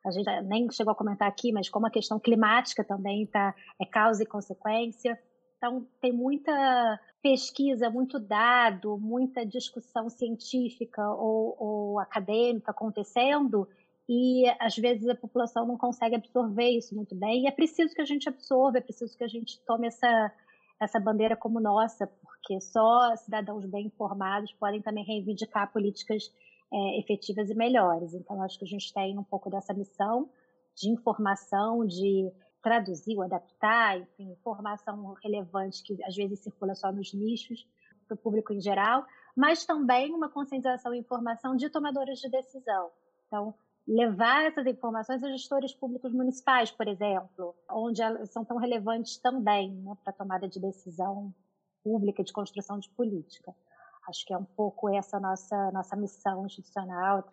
A 0.05 0.11
gente 0.11 0.29
nem 0.43 0.71
chegou 0.71 0.93
a 0.93 0.97
comentar 0.97 1.27
aqui, 1.27 1.51
mas 1.53 1.69
como 1.69 1.87
a 1.87 1.91
questão 1.91 2.21
climática 2.21 2.85
também 2.85 3.27
tá, 3.27 3.55
é 3.81 3.87
causa 3.87 4.23
e 4.23 4.27
consequência. 4.27 5.19
Então, 5.57 5.87
tem 6.01 6.13
muita 6.13 6.99
pesquisa, 7.23 7.91
muito 7.91 8.19
dado, 8.19 8.97
muita 8.99 9.45
discussão 9.45 10.09
científica 10.09 11.07
ou, 11.11 11.57
ou, 11.59 11.99
acadêmica 11.99 12.71
acontecendo 12.71 13.69
e 14.09 14.45
às 14.59 14.75
vezes 14.77 15.07
a 15.07 15.15
população 15.15 15.67
não 15.67 15.77
consegue 15.77 16.17
absorver 16.17 16.71
isso 16.71 16.97
muito 16.97 17.15
bem 17.15 17.43
e 17.43 17.47
é 17.47 17.51
preciso 17.51 17.95
que 17.95 18.01
a 18.01 18.07
gente 18.07 18.27
absorva, 18.27 18.79
é 18.79 18.81
preciso 18.81 19.17
que 19.17 19.23
a 19.23 19.29
gente 19.29 19.61
tome 19.67 19.87
essa, 19.87 20.33
essa 20.81 20.99
bandeira 20.99 21.37
como 21.37 21.61
nossa, 21.61 22.07
porque 22.07 22.61
só 22.61 23.15
cidadãos 23.17 23.67
bem 23.67 23.87
informados 23.87 24.53
podem 24.55 24.81
também 24.81 25.05
reivindicar 25.05 25.71
políticas 25.71 26.33
é, 26.73 26.99
efetivas 27.01 27.51
e 27.51 27.55
melhores. 27.55 28.15
Então, 28.15 28.43
acho 28.43 28.59
que 28.59 28.65
a 28.65 28.69
gente 28.69 28.93
tem 28.93 29.19
um 29.19 29.25
pouco 29.25 29.51
dessa 29.51 29.75
missão 29.75 30.29
de 30.75 30.89
informação, 30.89 31.87
de 31.87 32.33
traduzir 32.63 33.17
ou 33.17 33.23
adaptar, 33.23 33.99
enfim, 33.99 34.31
informação 34.33 35.15
relevante 35.23 35.83
que 35.83 36.03
às 36.05 36.15
vezes 36.15 36.41
circula 36.41 36.75
só 36.75 36.91
nos 36.93 37.13
nichos 37.13 37.67
para 38.07 38.15
o 38.15 38.19
público 38.19 38.53
em 38.53 38.61
geral, 38.61 39.05
mas 39.37 39.65
também 39.65 40.13
uma 40.13 40.29
conscientização 40.29 40.95
e 40.95 40.99
informação 40.99 41.57
de 41.57 41.69
tomadores 41.69 42.19
de 42.19 42.29
decisão. 42.29 42.91
Então, 43.27 43.55
levar 43.91 44.45
essas 44.45 44.67
informações 44.67 45.23
a 45.25 45.29
gestores 45.31 45.75
públicos 45.75 46.13
municipais, 46.13 46.71
por 46.71 46.87
exemplo, 46.87 47.57
onde 47.69 48.01
elas 48.01 48.31
são 48.31 48.45
tão 48.45 48.57
relevantes 48.57 49.17
também 49.17 49.73
né, 49.73 49.97
para 50.05 50.13
a 50.13 50.17
tomada 50.17 50.49
de 50.49 50.61
decisão 50.61 51.35
pública, 51.83 52.23
de 52.23 52.33
construção 52.33 52.79
de 52.79 52.89
política. 52.91 53.53
Acho 54.09 54.25
que 54.25 54.33
é 54.33 54.39
um 54.39 54.45
pouco 54.45 54.89
essa 54.89 55.19
nossa 55.19 55.73
nossa 55.73 55.97
missão 55.97 56.47
institucional, 56.47 57.29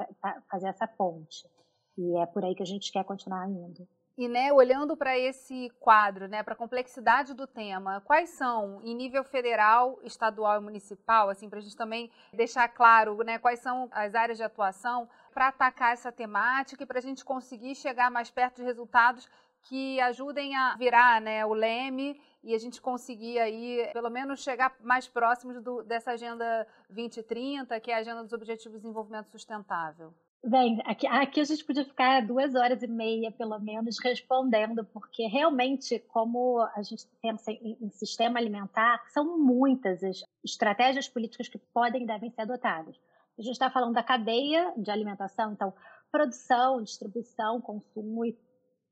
fazer 0.49 0.67
essa 0.67 0.87
ponte. 0.87 1.47
E 1.95 2.17
é 2.17 2.25
por 2.25 2.43
aí 2.43 2.55
que 2.55 2.63
a 2.63 2.67
gente 2.67 2.91
quer 2.91 3.03
continuar 3.03 3.47
indo. 3.47 3.87
E, 4.17 4.27
né, 4.27 4.51
olhando 4.51 4.97
para 4.97 5.15
esse 5.15 5.69
quadro, 5.79 6.27
né, 6.27 6.41
para 6.41 6.53
a 6.53 6.57
complexidade 6.57 7.36
do 7.36 7.45
tema, 7.45 8.01
quais 8.01 8.31
são, 8.31 8.81
em 8.83 8.95
nível 8.95 9.24
federal, 9.24 10.00
estadual 10.01 10.59
e 10.59 10.63
municipal, 10.63 11.29
assim, 11.29 11.47
para 11.47 11.59
a 11.59 11.62
gente 11.62 11.77
também 11.77 12.09
deixar 12.33 12.67
claro, 12.67 13.15
né, 13.24 13.38
quais 13.38 13.59
são 13.59 13.88
as 13.91 14.15
áreas 14.15 14.39
de 14.39 14.43
atuação 14.43 15.07
para 15.31 15.50
atacar 15.50 15.93
essa 15.93 16.12
temática 16.12 16.81
e 16.81 16.86
para 16.88 16.97
a 16.97 17.01
gente 17.01 17.24
conseguir 17.24 17.75
chegar 17.75 18.09
mais 18.09 18.31
perto 18.31 18.55
de 18.55 18.63
resultados 18.63 19.29
que 19.62 20.00
ajudem 20.01 20.55
a 20.55 20.75
virar, 20.75 21.21
né, 21.21 21.45
o 21.45 21.53
leme 21.53 22.19
e 22.43 22.55
a 22.55 22.57
gente 22.57 22.81
conseguir 22.81 23.38
aí, 23.38 23.88
pelo 23.93 24.09
menos, 24.09 24.41
chegar 24.41 24.75
mais 24.81 25.07
próximos 25.07 25.62
do, 25.62 25.83
dessa 25.83 26.12
Agenda 26.12 26.65
2030, 26.89 27.79
que 27.79 27.91
é 27.91 27.95
a 27.95 28.00
Agenda 28.00 28.24
dos 28.24 28.33
Objetivos 28.33 28.77
de 28.77 28.81
Desenvolvimento 28.81 29.29
Sustentável. 29.29 30.12
Bem, 30.44 30.82
aqui, 30.86 31.08
aqui, 31.08 31.39
a 31.41 31.44
gente 31.44 31.65
podia 31.65 31.84
ficar 31.84 32.25
duas 32.25 32.56
horas 32.56 32.82
e 32.82 32.88
meia, 32.88 33.32
pelo 33.32 33.60
menos, 33.60 33.98
respondendo, 34.01 34.86
porque 34.86 35.27
realmente, 35.27 36.00
como 36.08 36.62
a 36.75 36.82
gente 36.84 37.06
pensa 37.22 37.51
em, 37.51 37.77
em 37.82 37.89
sistema 37.89 38.39
alimentar, 38.39 39.03
são 39.10 39.38
muitas 39.38 40.03
as 40.03 40.24
estratégias 40.44 41.10
políticas 41.10 41.50
que 41.50 41.58
podem 41.74 42.03
e 42.03 42.08
devem 42.08 42.29
ser 42.32 42.41
adotadas. 42.41 42.96
A 43.38 43.41
gente 43.41 43.53
está 43.53 43.70
falando 43.70 43.94
da 43.94 44.03
cadeia 44.03 44.74
de 44.77 44.89
alimentação, 44.89 45.51
então, 45.51 45.74
produção, 46.12 46.82
distribuição, 46.82 47.60
consumo 47.60 48.25
e 48.25 48.38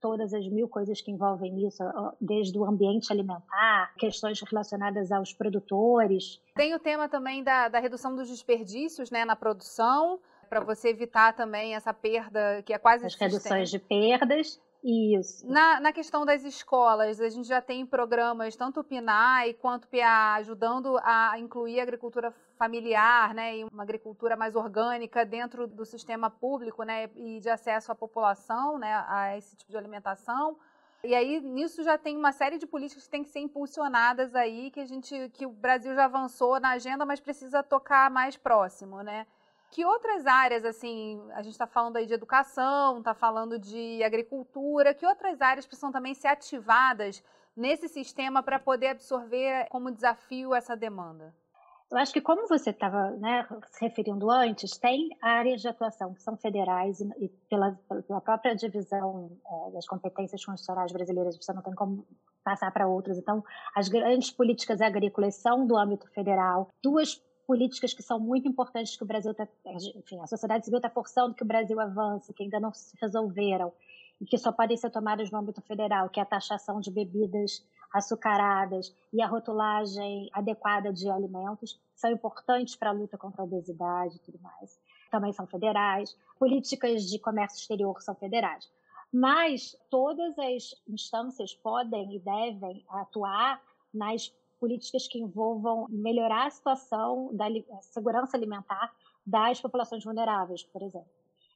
todas 0.02 0.34
as 0.34 0.48
mil 0.48 0.68
coisas 0.68 1.02
que 1.02 1.10
envolvem 1.10 1.68
isso, 1.68 1.84
desde 2.22 2.60
o 2.60 2.64
ambiente 2.64 3.12
alimentar, 3.12 3.92
questões 3.98 4.40
relacionadas 4.42 5.12
aos 5.12 5.34
produtores. 5.34 6.40
Tem 6.54 6.76
o 6.76 6.80
tema 6.80 7.10
também 7.10 7.44
da, 7.44 7.70
da 7.70 7.80
redução 7.80 8.16
dos 8.16 8.30
desperdícios 8.30 9.10
né, 9.10 9.26
na 9.26 9.36
produção, 9.36 10.20
para 10.50 10.60
você 10.60 10.90
evitar 10.90 11.34
também 11.34 11.76
essa 11.76 11.94
perda 11.94 12.62
que 12.64 12.74
é 12.74 12.78
quase 12.78 13.06
as 13.06 13.16
reduções 13.16 13.70
de 13.70 13.80
perdas 13.80 14.60
isso. 14.88 15.50
Na, 15.50 15.80
na 15.80 15.92
questão 15.92 16.24
das 16.24 16.44
escolas, 16.44 17.20
a 17.20 17.28
gente 17.28 17.48
já 17.48 17.60
tem 17.60 17.84
programas, 17.88 18.56
tanto 18.56 18.82
o 18.82 18.84
PNAE 18.84 19.56
quanto 19.56 19.86
o 19.86 19.88
PA, 19.88 20.36
ajudando 20.36 21.00
a 21.02 21.40
incluir 21.40 21.80
a 21.80 21.84
agricultura 21.84 22.32
familiar, 22.56 23.34
né, 23.34 23.58
e 23.58 23.64
uma 23.64 23.82
agricultura 23.82 24.36
mais 24.36 24.56
orgânica 24.56 25.26
dentro 25.26 25.66
do 25.66 25.84
sistema 25.86 26.30
público, 26.30 26.84
né, 26.84 27.10
e 27.16 27.40
de 27.40 27.50
acesso 27.50 27.92
à 27.92 27.96
população, 27.96 28.78
né, 28.78 29.04
a 29.08 29.36
esse 29.36 29.56
tipo 29.56 29.72
de 29.72 29.78
alimentação. 29.78 30.56
E 31.04 31.16
aí 31.16 31.42
nisso 31.42 31.84
já 31.84 31.98
tem 31.98 32.16
uma 32.16 32.32
série 32.32 32.60
de 32.60 32.68
políticas 32.68 33.06
que 33.06 33.10
têm 33.10 33.24
que 33.24 33.30
ser 33.30 33.40
impulsionadas 33.40 34.36
aí, 34.36 34.70
que 34.70 34.80
a 34.80 34.86
gente, 34.86 35.30
que 35.30 35.48
o 35.48 35.52
Brasil 35.52 35.96
já 35.96 36.06
avançou 36.06 36.60
na 36.60 36.70
agenda, 36.72 37.08
mas 37.08 37.20
precisa 37.20 37.64
tocar 37.64 38.12
mais 38.12 38.38
próximo, 38.38 39.02
né? 39.02 39.26
Que 39.76 39.84
outras 39.84 40.26
áreas, 40.26 40.64
assim, 40.64 41.22
a 41.34 41.42
gente 41.42 41.52
está 41.52 41.68
falando 41.68 41.98
aí 41.98 42.06
de 42.06 42.14
educação, 42.14 43.00
está 43.00 43.14
falando 43.14 43.60
de 43.60 44.02
agricultura, 44.06 44.94
que 44.94 45.06
outras 45.06 45.42
áreas 45.42 45.66
precisam 45.66 45.92
também 45.92 46.14
ser 46.14 46.30
ativadas 46.30 47.22
nesse 47.54 47.90
sistema 47.90 48.42
para 48.42 48.58
poder 48.58 48.88
absorver 48.88 49.68
como 49.70 49.92
desafio 49.92 50.56
essa 50.56 50.78
demanda? 50.78 51.36
Eu 51.92 51.98
acho 51.98 52.14
que, 52.14 52.22
como 52.22 52.48
você 52.48 52.70
estava 52.70 53.12
né, 53.18 53.46
se 53.68 53.86
referindo 53.86 54.32
antes, 54.32 54.78
tem 54.78 55.10
áreas 55.22 55.62
de 55.62 55.68
atuação 55.68 56.14
que 56.14 56.24
são 56.24 56.38
federais 56.38 57.02
e, 57.02 57.28
pela, 57.50 57.78
pela, 58.08 58.22
própria 58.22 58.56
divisão 58.56 59.30
é, 59.46 59.72
das 59.72 59.86
competências 59.86 60.44
constitucionais 60.46 60.94
brasileiras, 60.94 61.36
você 61.36 61.52
não 61.52 61.62
tem 61.62 61.76
como 61.76 62.08
passar 62.46 62.72
para 62.72 62.88
outras. 62.88 63.18
Então, 63.18 63.44
as 63.76 63.90
grandes 63.90 64.32
políticas 64.32 64.80
agrícolas 64.80 65.36
são 65.36 65.68
do 65.68 65.78
âmbito 65.78 66.08
federal. 66.12 66.70
Duas 66.82 67.22
políticas 67.46 67.94
que 67.94 68.04
são 68.04 68.20
muito 68.20 68.48
importantes 68.48 68.98
que 68.98 69.04
o 69.04 69.08
Brasil 69.08 69.32
está, 69.32 69.48
enfim, 69.96 70.20
a 70.20 70.28
sociedade 70.28 70.66
civil 70.66 70.78
está 70.78 70.90
forçando 70.90 71.36
que 71.36 71.44
o 71.44 71.48
Brasil 71.48 71.80
avance, 71.80 72.34
que 72.34 72.44
ainda 72.44 72.60
não 72.60 72.74
se 72.74 72.96
resolveram 73.02 73.72
e 74.20 74.26
que 74.26 74.38
só 74.38 74.52
podem 74.52 74.78
ser 74.78 74.90
tomadas 74.90 75.30
no 75.30 75.38
âmbito 75.38 75.62
federal, 75.62 76.10
que 76.10 76.20
é 76.20 76.24
a 76.24 76.26
taxação 76.26 76.80
de 76.80 76.90
bebidas 76.90 77.66
açucaradas 77.94 78.94
e 79.14 79.22
a 79.22 79.28
rotulagem 79.28 80.30
adequada 80.34 80.92
de 80.92 81.10
alimentos, 81.10 81.80
são 81.96 82.12
importantes 82.12 82.76
para 82.76 82.90
a 82.90 82.94
luta 82.94 83.18
contra 83.18 83.42
a 83.42 83.46
obesidade 83.46 84.16
e 84.16 84.20
tudo 84.20 84.40
mais. 84.42 84.80
Também 85.10 85.32
são 85.32 85.48
federais. 85.48 86.16
Políticas 86.38 87.04
de 87.04 87.20
comércio 87.20 87.60
exterior 87.60 88.02
são 88.02 88.16
federais. 88.16 88.70
Mas 89.14 89.78
todas 89.90 90.38
as 90.38 90.76
instâncias 90.88 91.54
podem 91.54 92.16
e 92.16 92.20
devem 92.20 92.86
atuar 92.90 93.62
nas 93.94 94.34
políticas 94.60 95.08
que 95.08 95.20
envolvam 95.20 95.88
melhorar 95.90 96.48
a 96.48 96.50
situação 96.50 97.30
da 97.34 97.46
segurança 97.82 98.38
alimentar 98.38 98.94
das 99.26 99.60
populações 99.60 100.04
vulneráveis, 100.04 100.64
por 100.64 100.82
exemplo. 100.82 101.10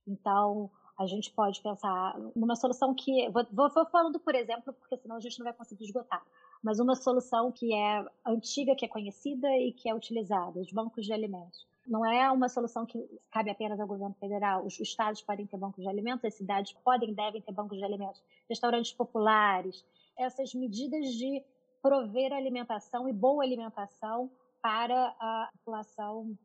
Então, 0.08 0.70
a 0.98 1.06
gente 1.06 1.32
pode 1.32 1.62
pensar 1.62 2.18
numa 2.36 2.58
solução 2.58 2.94
que. 2.94 3.30
Vou, 3.30 3.46
vou, 3.52 3.86
falando 3.86 4.20
por 4.20 4.36
exemplo, 4.36 4.74
porque 4.74 4.98
senão 4.98 5.16
a 5.16 5.20
gente 5.20 5.40
não 5.40 5.46
vai 5.46 5.54
conseguir 5.54 5.86
esgotar. 5.86 6.22
Mas 6.62 6.78
uma 6.80 6.94
solução 6.94 7.52
que 7.54 7.74
é 7.74 8.06
antiga, 8.26 8.76
que 8.76 8.84
é 8.84 8.88
conhecida 8.88 9.48
e 9.58 9.72
que 9.72 9.88
é 9.88 9.96
utilizada, 9.96 10.60
os 10.60 10.72
bancos 10.74 11.06
de 11.06 11.14
alimentos. 11.14 11.66
Não 11.88 12.06
é 12.06 12.30
uma 12.30 12.50
solução 12.50 12.86
que 12.86 13.00
cabe 13.32 13.50
apenas 13.50 13.80
ao 13.80 13.88
governo 13.88 14.14
federal. 14.20 14.66
Os 14.66 14.78
estados 14.80 15.22
podem 15.22 15.48
ter 15.48 15.58
bancos 15.58 15.82
de 15.82 15.90
alimentos, 15.90 16.26
as 16.26 16.34
cidades 16.34 16.74
podem 16.84 17.14
devem 17.14 17.42
ter 17.42 17.54
bancos 17.54 17.78
de 17.78 17.84
alimentos, 17.86 18.22
restaurantes 18.50 18.92
populares. 18.92 19.86
Essas 20.18 20.54
medidas 20.54 21.14
de 21.14 21.42
prover 21.82 22.34
alimentação 22.34 23.08
e 23.08 23.14
boa 23.14 23.44
alimentação 23.44 24.30
para 24.62 25.16
a 25.20 25.50
população 25.54 26.38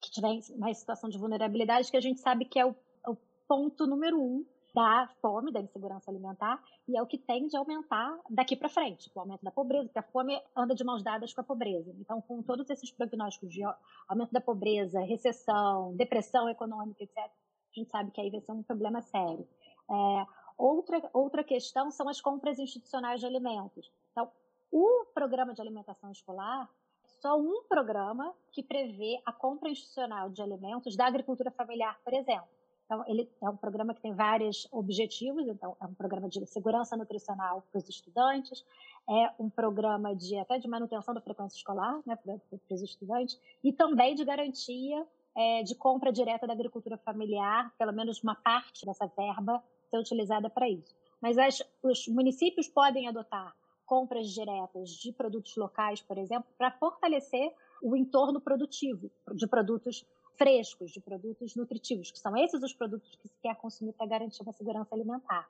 que 0.00 0.08
estiver 0.08 0.28
em 0.28 0.58
mais 0.58 0.78
situação 0.78 1.10
de 1.10 1.18
vulnerabilidade, 1.18 1.90
que 1.90 1.96
a 1.96 2.00
gente 2.00 2.20
sabe 2.20 2.44
que 2.44 2.58
é 2.58 2.64
o, 2.64 2.74
o 3.06 3.16
ponto 3.46 3.86
número 3.86 4.20
um 4.20 4.44
da 4.74 5.08
fome, 5.20 5.52
da 5.52 5.60
insegurança 5.60 6.10
alimentar, 6.10 6.62
e 6.86 6.96
é 6.96 7.02
o 7.02 7.06
que 7.06 7.18
tende 7.18 7.56
a 7.56 7.58
aumentar 7.58 8.18
daqui 8.28 8.54
para 8.54 8.68
frente, 8.68 9.10
o 9.14 9.20
aumento 9.20 9.42
da 9.42 9.50
pobreza, 9.50 9.86
porque 9.86 9.98
a 9.98 10.02
fome 10.02 10.40
anda 10.56 10.74
de 10.74 10.84
mãos 10.84 11.02
dadas 11.02 11.32
com 11.32 11.40
a 11.40 11.44
pobreza. 11.44 11.92
Então, 11.98 12.20
com 12.20 12.42
todos 12.42 12.70
esses 12.70 12.90
prognósticos 12.90 13.52
de 13.52 13.62
aumento 14.08 14.32
da 14.32 14.40
pobreza, 14.40 15.00
recessão, 15.00 15.94
depressão 15.96 16.48
econômica, 16.48 17.02
etc., 17.02 17.18
a 17.18 17.78
gente 17.78 17.90
sabe 17.90 18.10
que 18.10 18.20
aí 18.20 18.30
vai 18.30 18.40
ser 18.40 18.52
um 18.52 18.62
problema 18.62 19.00
sério. 19.02 19.46
É, 19.90 20.26
outra, 20.56 21.10
outra 21.12 21.44
questão 21.44 21.90
são 21.90 22.08
as 22.08 22.20
compras 22.20 22.58
institucionais 22.58 23.20
de 23.20 23.26
alimentos. 23.26 23.90
Então, 24.12 24.30
o 24.70 25.06
programa 25.14 25.54
de 25.54 25.60
alimentação 25.60 26.10
escolar 26.10 26.68
é 27.04 27.08
só 27.20 27.38
um 27.38 27.62
programa 27.68 28.34
que 28.52 28.62
prevê 28.62 29.20
a 29.26 29.32
compra 29.32 29.70
institucional 29.70 30.30
de 30.30 30.42
alimentos 30.42 30.96
da 30.96 31.06
agricultura 31.06 31.50
familiar, 31.50 31.98
por 32.04 32.12
exemplo. 32.12 32.48
Então, 32.90 33.04
ele 33.06 33.30
é 33.40 33.48
um 33.48 33.56
programa 33.56 33.94
que 33.94 34.00
tem 34.00 34.12
vários 34.12 34.66
objetivos. 34.72 35.46
Então, 35.46 35.76
é 35.80 35.84
um 35.86 35.94
programa 35.94 36.28
de 36.28 36.44
segurança 36.46 36.96
nutricional 36.96 37.62
para 37.70 37.78
os 37.78 37.88
estudantes, 37.88 38.64
é 39.08 39.30
um 39.38 39.48
programa 39.48 40.14
de 40.14 40.36
até 40.36 40.58
de 40.58 40.66
manutenção 40.66 41.14
da 41.14 41.20
frequência 41.20 41.56
escolar, 41.56 42.00
né, 42.04 42.16
para, 42.16 42.36
para 42.38 42.74
os 42.74 42.82
estudantes, 42.82 43.40
e 43.62 43.72
também 43.72 44.16
de 44.16 44.24
garantia 44.24 45.06
é, 45.36 45.62
de 45.62 45.76
compra 45.76 46.12
direta 46.12 46.48
da 46.48 46.52
agricultura 46.52 46.98
familiar, 46.98 47.72
pelo 47.78 47.92
menos 47.92 48.20
uma 48.24 48.34
parte 48.34 48.84
dessa 48.84 49.06
verba 49.06 49.62
ser 49.88 49.98
utilizada 49.98 50.50
para 50.50 50.68
isso. 50.68 50.92
Mas 51.20 51.38
as, 51.38 51.62
os 51.84 52.08
municípios 52.08 52.66
podem 52.66 53.06
adotar 53.06 53.54
compras 53.90 54.28
diretas 54.28 54.90
de 54.90 55.12
produtos 55.12 55.56
locais, 55.56 56.00
por 56.00 56.16
exemplo, 56.16 56.46
para 56.56 56.70
fortalecer 56.70 57.52
o 57.82 57.96
entorno 57.96 58.40
produtivo 58.40 59.10
de 59.34 59.48
produtos 59.48 60.06
frescos, 60.36 60.92
de 60.92 61.00
produtos 61.00 61.56
nutritivos, 61.56 62.12
que 62.12 62.18
são 62.20 62.36
esses 62.36 62.62
os 62.62 62.72
produtos 62.72 63.16
que 63.16 63.26
se 63.26 63.34
quer 63.42 63.56
consumir 63.56 63.92
para 63.94 64.06
garantir 64.06 64.44
uma 64.44 64.52
segurança 64.52 64.94
alimentar. 64.94 65.48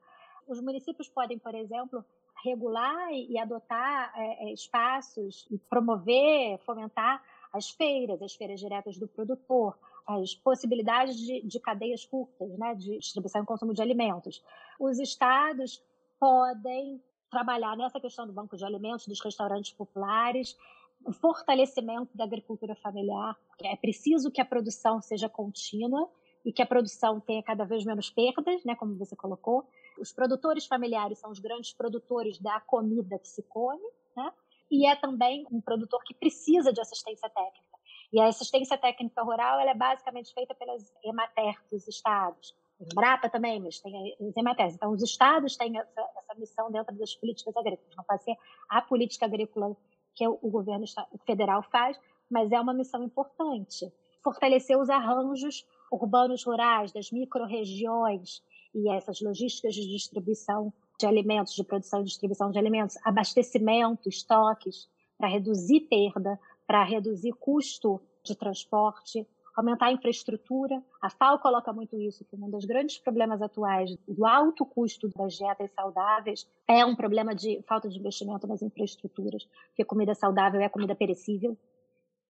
Os 0.49 0.59
municípios 0.59 1.07
podem, 1.07 1.39
por 1.39 1.55
exemplo, 1.55 2.03
regular 2.43 3.13
e 3.13 3.37
adotar 3.37 4.11
é, 4.17 4.49
é, 4.49 4.53
espaços 4.55 5.47
e 5.51 5.59
promover, 5.59 6.59
fomentar 6.61 7.23
as 7.53 7.69
feiras, 7.69 8.23
as 8.23 8.35
feiras 8.35 8.59
diretas 8.59 8.97
do 8.97 9.07
produtor, 9.07 9.77
as 10.07 10.35
possibilidades 10.35 11.15
de, 11.19 11.43
de 11.43 11.61
cadeias 11.61 12.07
curtas, 12.07 12.49
né, 12.59 12.75
de 12.75 12.97
distribuição 13.01 13.43
e 13.43 13.47
consumo 13.47 13.75
de 13.75 13.83
alimentos. 13.83 14.43
Os 14.79 14.99
estados 14.99 15.85
podem 16.19 17.03
trabalhar 17.31 17.77
nessa 17.77 18.01
questão 18.01 18.27
do 18.27 18.33
banco 18.33 18.57
de 18.57 18.65
alimentos, 18.65 19.07
dos 19.07 19.21
restaurantes 19.21 19.73
populares, 19.73 20.57
o 21.05 21.13
fortalecimento 21.13 22.17
da 22.17 22.25
agricultura 22.25 22.75
familiar, 22.75 23.39
porque 23.49 23.67
é 23.67 23.77
preciso 23.77 24.31
que 24.31 24.41
a 24.41 24.45
produção 24.45 25.01
seja 25.01 25.29
contínua 25.29 26.11
e 26.45 26.53
que 26.53 26.63
a 26.63 26.67
produção 26.67 27.21
tenha 27.21 27.43
cada 27.43 27.65
vez 27.65 27.85
menos 27.85 28.11
perdas, 28.11 28.65
né, 28.65 28.75
como 28.75 28.97
você 28.97 29.15
colocou. 29.15 29.69
Os 29.99 30.13
produtores 30.13 30.67
familiares 30.67 31.19
são 31.19 31.31
os 31.31 31.39
grandes 31.39 31.73
produtores 31.73 32.39
da 32.39 32.61
comida 32.61 33.19
que 33.19 33.29
se 33.29 33.43
come, 33.43 33.87
né? 34.17 34.33
E 34.71 34.87
é 34.87 34.95
também 34.97 35.47
um 35.51 35.61
produtor 35.61 36.03
que 36.05 36.15
precisa 36.15 36.73
de 36.73 36.81
assistência 36.81 37.29
técnica. 37.29 37.79
E 38.13 38.21
a 38.21 38.27
assistência 38.27 38.79
técnica 38.79 39.23
rural 39.23 39.61
ela 39.61 39.71
é 39.71 39.75
basicamente 39.75 40.33
feita 40.33 40.55
pelas 40.55 40.93
Emater 41.05 41.57
dos 41.71 41.87
estados. 41.87 42.55
Brapa 42.95 43.29
também, 43.29 43.61
mas 43.61 43.81
tem 43.81 44.17
os 44.19 44.37
Emater. 44.37 44.69
Então, 44.69 44.91
os 44.93 45.03
estados 45.03 45.57
têm 45.57 45.79
essa, 45.79 46.01
essa 46.17 46.35
missão 46.39 46.71
dentro 46.71 46.97
das 46.97 47.15
políticas 47.15 47.57
agrícolas. 47.57 47.97
Não 47.97 48.05
pode 48.05 48.25
ser 48.25 48.37
a 48.69 48.81
política 48.81 49.27
agrícola 49.27 49.77
que 50.15 50.27
o 50.27 50.51
governo 50.51 50.85
federal 51.27 51.63
faz, 51.71 51.99
mas 52.31 52.51
é 52.53 52.61
uma 52.61 52.73
missão 52.73 53.03
importante. 53.03 53.93
Fortalecer 54.23 54.79
os 54.79 54.91
arranjos 54.91 55.67
urbanos 55.91 56.45
rurais, 56.45 56.93
das 56.93 57.11
micro-regiões 57.11 58.43
e 58.75 58.91
essas 58.91 59.21
logísticas 59.21 59.75
de 59.75 59.89
distribuição 59.89 60.73
de 60.99 61.07
alimentos, 61.07 61.55
de 61.55 61.65
produção 61.65 62.01
e 62.01 62.05
distribuição 62.05 62.51
de 62.51 62.59
alimentos, 62.59 62.97
abastecimento, 63.05 64.09
estoques, 64.09 64.89
para 65.19 65.29
reduzir 65.29 65.81
perda, 65.83 66.39
para 66.67 66.85
reduzir 66.85 67.33
custo 67.33 68.01
de 68.25 68.35
transporte, 68.37 69.27
aumentar 69.61 69.87
a 69.87 69.93
infraestrutura. 69.93 70.83
A 71.01 71.11
FAO 71.11 71.39
coloca 71.39 71.73
muito 71.73 71.99
isso, 71.99 72.25
que 72.25 72.37
um 72.37 72.51
dos 72.51 72.65
grandes 72.65 72.99
problemas 72.99 73.41
atuais 73.41 73.97
do 74.09 74.27
alto 74.27 74.67
custo 74.67 75.09
das 75.17 75.35
dietas 75.35 75.71
saudáveis 75.73 76.47
é 76.67 76.85
um 76.85 76.97
problema 76.97 77.35
de 77.35 77.63
falta 77.69 77.89
de 77.89 77.99
investimento 77.99 78.47
nas 78.47 78.63
infraestruturas, 78.63 79.45
porque 79.69 79.85
comida 79.85 80.15
saudável 80.15 80.61
é 80.61 80.69
comida 80.69 80.95
perecível. 80.95 81.57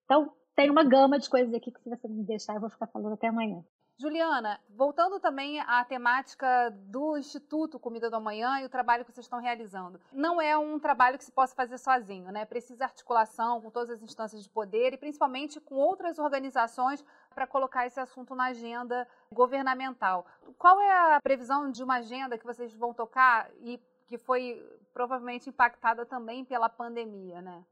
Então, 0.04 0.32
tem 0.54 0.70
uma 0.70 0.84
gama 0.84 1.18
de 1.18 1.30
coisas 1.30 1.54
aqui 1.54 1.70
que 1.70 1.80
se 1.80 1.88
você 1.88 2.08
me 2.08 2.24
deixar, 2.24 2.54
eu 2.54 2.60
vou 2.60 2.70
ficar 2.70 2.86
falando 2.86 3.14
até 3.14 3.28
amanhã. 3.28 3.64
Juliana, 4.00 4.58
voltando 4.70 5.20
também 5.20 5.60
à 5.60 5.84
temática 5.84 6.70
do 6.70 7.18
Instituto 7.18 7.78
Comida 7.78 8.08
do 8.08 8.16
Amanhã 8.16 8.58
e 8.58 8.64
o 8.64 8.68
trabalho 8.70 9.04
que 9.04 9.12
vocês 9.12 9.26
estão 9.26 9.38
realizando. 9.38 10.00
Não 10.10 10.40
é 10.40 10.56
um 10.56 10.78
trabalho 10.78 11.18
que 11.18 11.24
se 11.24 11.30
possa 11.30 11.54
fazer 11.54 11.76
sozinho, 11.76 12.32
né? 12.32 12.46
Precisa 12.46 12.84
articulação 12.84 13.60
com 13.60 13.70
todas 13.70 13.90
as 13.90 14.02
instâncias 14.02 14.42
de 14.42 14.48
poder 14.48 14.94
e 14.94 14.96
principalmente 14.96 15.60
com 15.60 15.74
outras 15.74 16.18
organizações 16.18 17.04
para 17.34 17.46
colocar 17.46 17.86
esse 17.86 17.98
assunto 18.00 18.34
na 18.34 18.46
agenda 18.46 19.06
governamental. 19.32 20.26
Qual 20.58 20.80
é 20.80 21.16
a 21.16 21.20
previsão 21.22 21.70
de 21.70 21.82
uma 21.82 21.96
agenda 21.96 22.38
que 22.38 22.44
vocês 22.44 22.74
vão 22.74 22.92
tocar 22.92 23.50
e 23.60 23.80
que 24.06 24.18
foi 24.18 24.60
provavelmente 24.92 25.48
impactada 25.48 26.04
também 26.04 26.44
pela 26.44 26.68
pandemia, 26.68 27.40
né? 27.40 27.64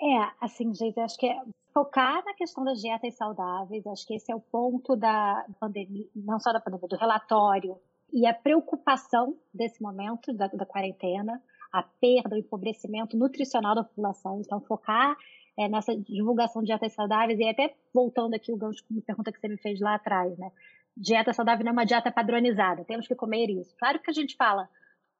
É, 0.00 0.30
assim, 0.40 0.74
gente, 0.74 1.00
acho 1.00 1.16
que 1.16 1.26
é 1.26 1.40
focar 1.72 2.22
na 2.24 2.34
questão 2.34 2.64
das 2.64 2.80
dietas 2.80 3.16
saudáveis, 3.16 3.86
acho 3.86 4.06
que 4.06 4.14
esse 4.14 4.30
é 4.30 4.34
o 4.34 4.40
ponto 4.40 4.96
da 4.96 5.46
pandemia, 5.58 6.06
não 6.14 6.38
só 6.38 6.52
da 6.52 6.60
pandemia, 6.60 6.88
do 6.88 6.96
relatório, 6.96 7.78
e 8.12 8.26
a 8.26 8.34
preocupação 8.34 9.38
desse 9.54 9.82
momento 9.82 10.32
da, 10.32 10.48
da 10.48 10.66
quarentena, 10.66 11.42
a 11.72 11.82
perda, 11.82 12.34
o 12.34 12.38
empobrecimento 12.38 13.16
nutricional 13.16 13.74
da 13.74 13.84
população. 13.84 14.40
Então, 14.40 14.60
focar 14.60 15.16
é, 15.58 15.68
nessa 15.68 15.96
divulgação 15.96 16.62
de 16.62 16.66
dietas 16.66 16.92
saudáveis, 16.92 17.38
e 17.38 17.48
até 17.48 17.74
voltando 17.92 18.34
aqui 18.34 18.52
o 18.52 18.56
gancho 18.56 18.84
com 18.86 18.94
uma 18.94 19.02
pergunta 19.02 19.32
que 19.32 19.40
você 19.40 19.48
me 19.48 19.58
fez 19.58 19.80
lá 19.80 19.94
atrás, 19.94 20.36
né? 20.38 20.50
Dieta 20.96 21.32
saudável 21.32 21.64
não 21.64 21.70
é 21.70 21.72
uma 21.72 21.84
dieta 21.84 22.10
padronizada, 22.10 22.84
temos 22.84 23.06
que 23.06 23.14
comer 23.14 23.50
isso. 23.50 23.76
Claro 23.78 24.00
que 24.00 24.10
a 24.10 24.14
gente 24.14 24.34
fala, 24.36 24.68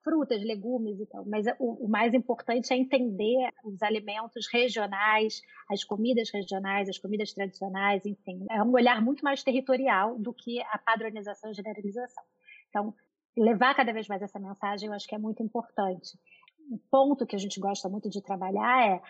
frutas, 0.07 0.41
legumes 0.45 1.01
e 1.01 1.07
tal. 1.07 1.25
Mas 1.27 1.47
o, 1.59 1.85
o, 1.85 1.89
mais 1.89 2.15
importante 2.15 2.73
é 2.73 2.77
entender 2.77 3.51
os 3.65 3.83
alimentos 3.83 4.47
regionais, 4.53 5.43
as 5.69 5.83
comidas 5.83 6.31
regionais, 6.33 6.89
as 6.89 6.97
comidas 6.97 7.33
tradicionais, 7.33 8.07
enfim. 8.07 8.47
É 8.49 8.63
um 8.63 8.71
olhar 8.73 9.03
muito 9.03 9.25
mais 9.25 9.43
territorial 9.43 10.17
do 10.17 10.33
que 10.33 10.63
a 10.63 10.79
padronização 10.79 11.51
e 11.51 11.55
generalização. 11.55 12.23
Então, 12.69 12.95
levar 13.37 13.75
cada 13.75 13.93
vez 13.93 14.07
mais 14.07 14.23
essa 14.23 14.39
mensagem 14.39 14.89
eu 14.89 14.95
acho 14.95 15.09
que 15.09 15.15
é 15.17 15.19
muito 15.19 15.43
importante. 15.43 16.17
Um 16.71 16.79
ponto 16.89 17.27
que 17.27 17.35
a 17.35 17.39
gente 17.39 17.59
gosta 17.59 17.89
muito 17.89 18.09
de 18.09 18.23
trabalhar 18.23 18.89
é 18.89 19.03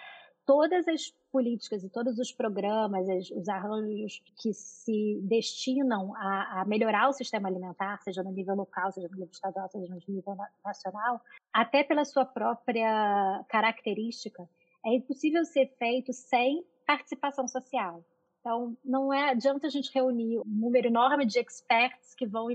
todas 0.46 0.86
as 0.86 1.12
políticas 1.32 1.82
e 1.82 1.90
todos 1.90 2.18
os 2.18 2.32
programas, 2.32 3.06
os 3.32 3.48
arranjos 3.48 4.22
que 4.40 4.54
se 4.54 5.20
destinam 5.24 6.14
a, 6.16 6.60
a, 6.60 6.64
melhorar 6.64 7.08
o 7.08 7.12
sistema 7.12 7.48
alimentar, 7.48 8.00
seja 8.02 8.22
no 8.22 8.30
nível 8.30 8.54
local, 8.54 8.92
seja 8.92 9.08
no 9.08 9.14
nível 9.14 9.30
estadual, 9.32 9.68
seja 9.68 9.92
no 9.92 10.00
nível 10.08 10.36
nacional, 10.64 11.20
até 11.52 11.82
pela 11.82 12.04
sua 12.04 12.24
própria 12.24 13.44
característica, 13.48 14.48
é 14.86 14.94
impossível 14.94 15.44
ser 15.44 15.66
feito 15.78 16.12
sem 16.12 16.64
participação 16.86 17.48
social. 17.48 18.04
Então, 18.40 18.76
não 18.84 19.12
é 19.12 19.30
adianta 19.30 19.66
a 19.66 19.70
gente 19.70 19.92
reunir 19.92 20.38
um 20.38 20.44
número 20.46 20.86
enorme 20.86 21.26
de 21.26 21.40
experts 21.40 22.14
que 22.14 22.24
vão 22.24 22.46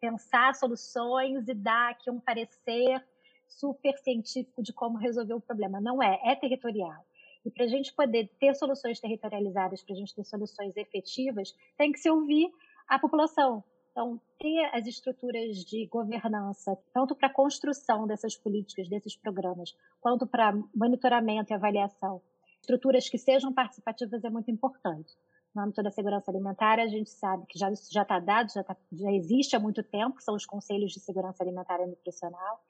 pensar 0.00 0.54
soluções 0.54 1.46
e 1.46 1.52
dar 1.52 1.90
aqui 1.90 2.10
um 2.10 2.18
parecer 2.18 3.04
super 3.46 3.96
científico 3.98 4.62
de 4.62 4.72
como 4.72 4.96
resolver 4.96 5.34
o 5.34 5.40
problema. 5.40 5.80
Não 5.80 6.02
é, 6.02 6.18
é 6.24 6.34
territorial. 6.34 7.04
E 7.44 7.50
para 7.50 7.64
a 7.64 7.68
gente 7.68 7.94
poder 7.94 8.28
ter 8.38 8.54
soluções 8.54 9.00
territorializadas, 9.00 9.82
para 9.82 9.94
a 9.94 9.98
gente 9.98 10.14
ter 10.14 10.24
soluções 10.24 10.76
efetivas, 10.76 11.54
tem 11.76 11.92
que 11.92 11.98
se 11.98 12.10
ouvir 12.10 12.50
a 12.88 12.98
população. 12.98 13.62
Então, 13.90 14.20
ter 14.38 14.70
as 14.72 14.86
estruturas 14.86 15.64
de 15.64 15.86
governança, 15.86 16.78
tanto 16.94 17.16
para 17.16 17.26
a 17.26 17.32
construção 17.32 18.06
dessas 18.06 18.36
políticas, 18.36 18.88
desses 18.88 19.16
programas, 19.16 19.74
quanto 20.00 20.26
para 20.26 20.56
monitoramento 20.74 21.52
e 21.52 21.54
avaliação, 21.54 22.22
estruturas 22.60 23.08
que 23.08 23.18
sejam 23.18 23.52
participativas 23.52 24.22
é 24.22 24.30
muito 24.30 24.50
importante. 24.50 25.12
No 25.54 25.62
âmbito 25.62 25.82
da 25.82 25.90
segurança 25.90 26.30
alimentar, 26.30 26.78
a 26.78 26.86
gente 26.86 27.10
sabe 27.10 27.44
que 27.48 27.58
já 27.58 27.72
já 27.90 28.02
está 28.02 28.20
dado, 28.20 28.52
já, 28.52 28.62
tá, 28.62 28.76
já 28.92 29.10
existe 29.10 29.56
há 29.56 29.58
muito 29.58 29.82
tempo, 29.82 30.16
que 30.16 30.22
são 30.22 30.36
os 30.36 30.46
conselhos 30.46 30.92
de 30.92 31.00
segurança 31.00 31.42
alimentar 31.42 31.80
e 31.80 31.86
nutricional, 31.86 32.62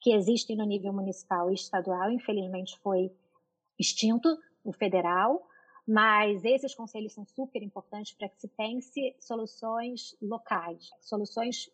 que 0.00 0.12
existem 0.12 0.56
no 0.56 0.64
nível 0.64 0.92
municipal 0.92 1.50
e 1.50 1.54
estadual. 1.54 2.10
Infelizmente, 2.12 2.78
foi 2.78 3.10
extinto, 3.78 4.36
o 4.64 4.72
federal, 4.72 5.46
mas 5.86 6.44
esses 6.44 6.74
conselhos 6.74 7.14
são 7.14 7.24
super 7.24 7.62
importantes 7.62 8.12
para 8.12 8.28
que 8.28 8.38
se 8.38 8.48
pense 8.48 9.16
soluções 9.18 10.16
locais, 10.20 10.90
soluções 11.00 11.70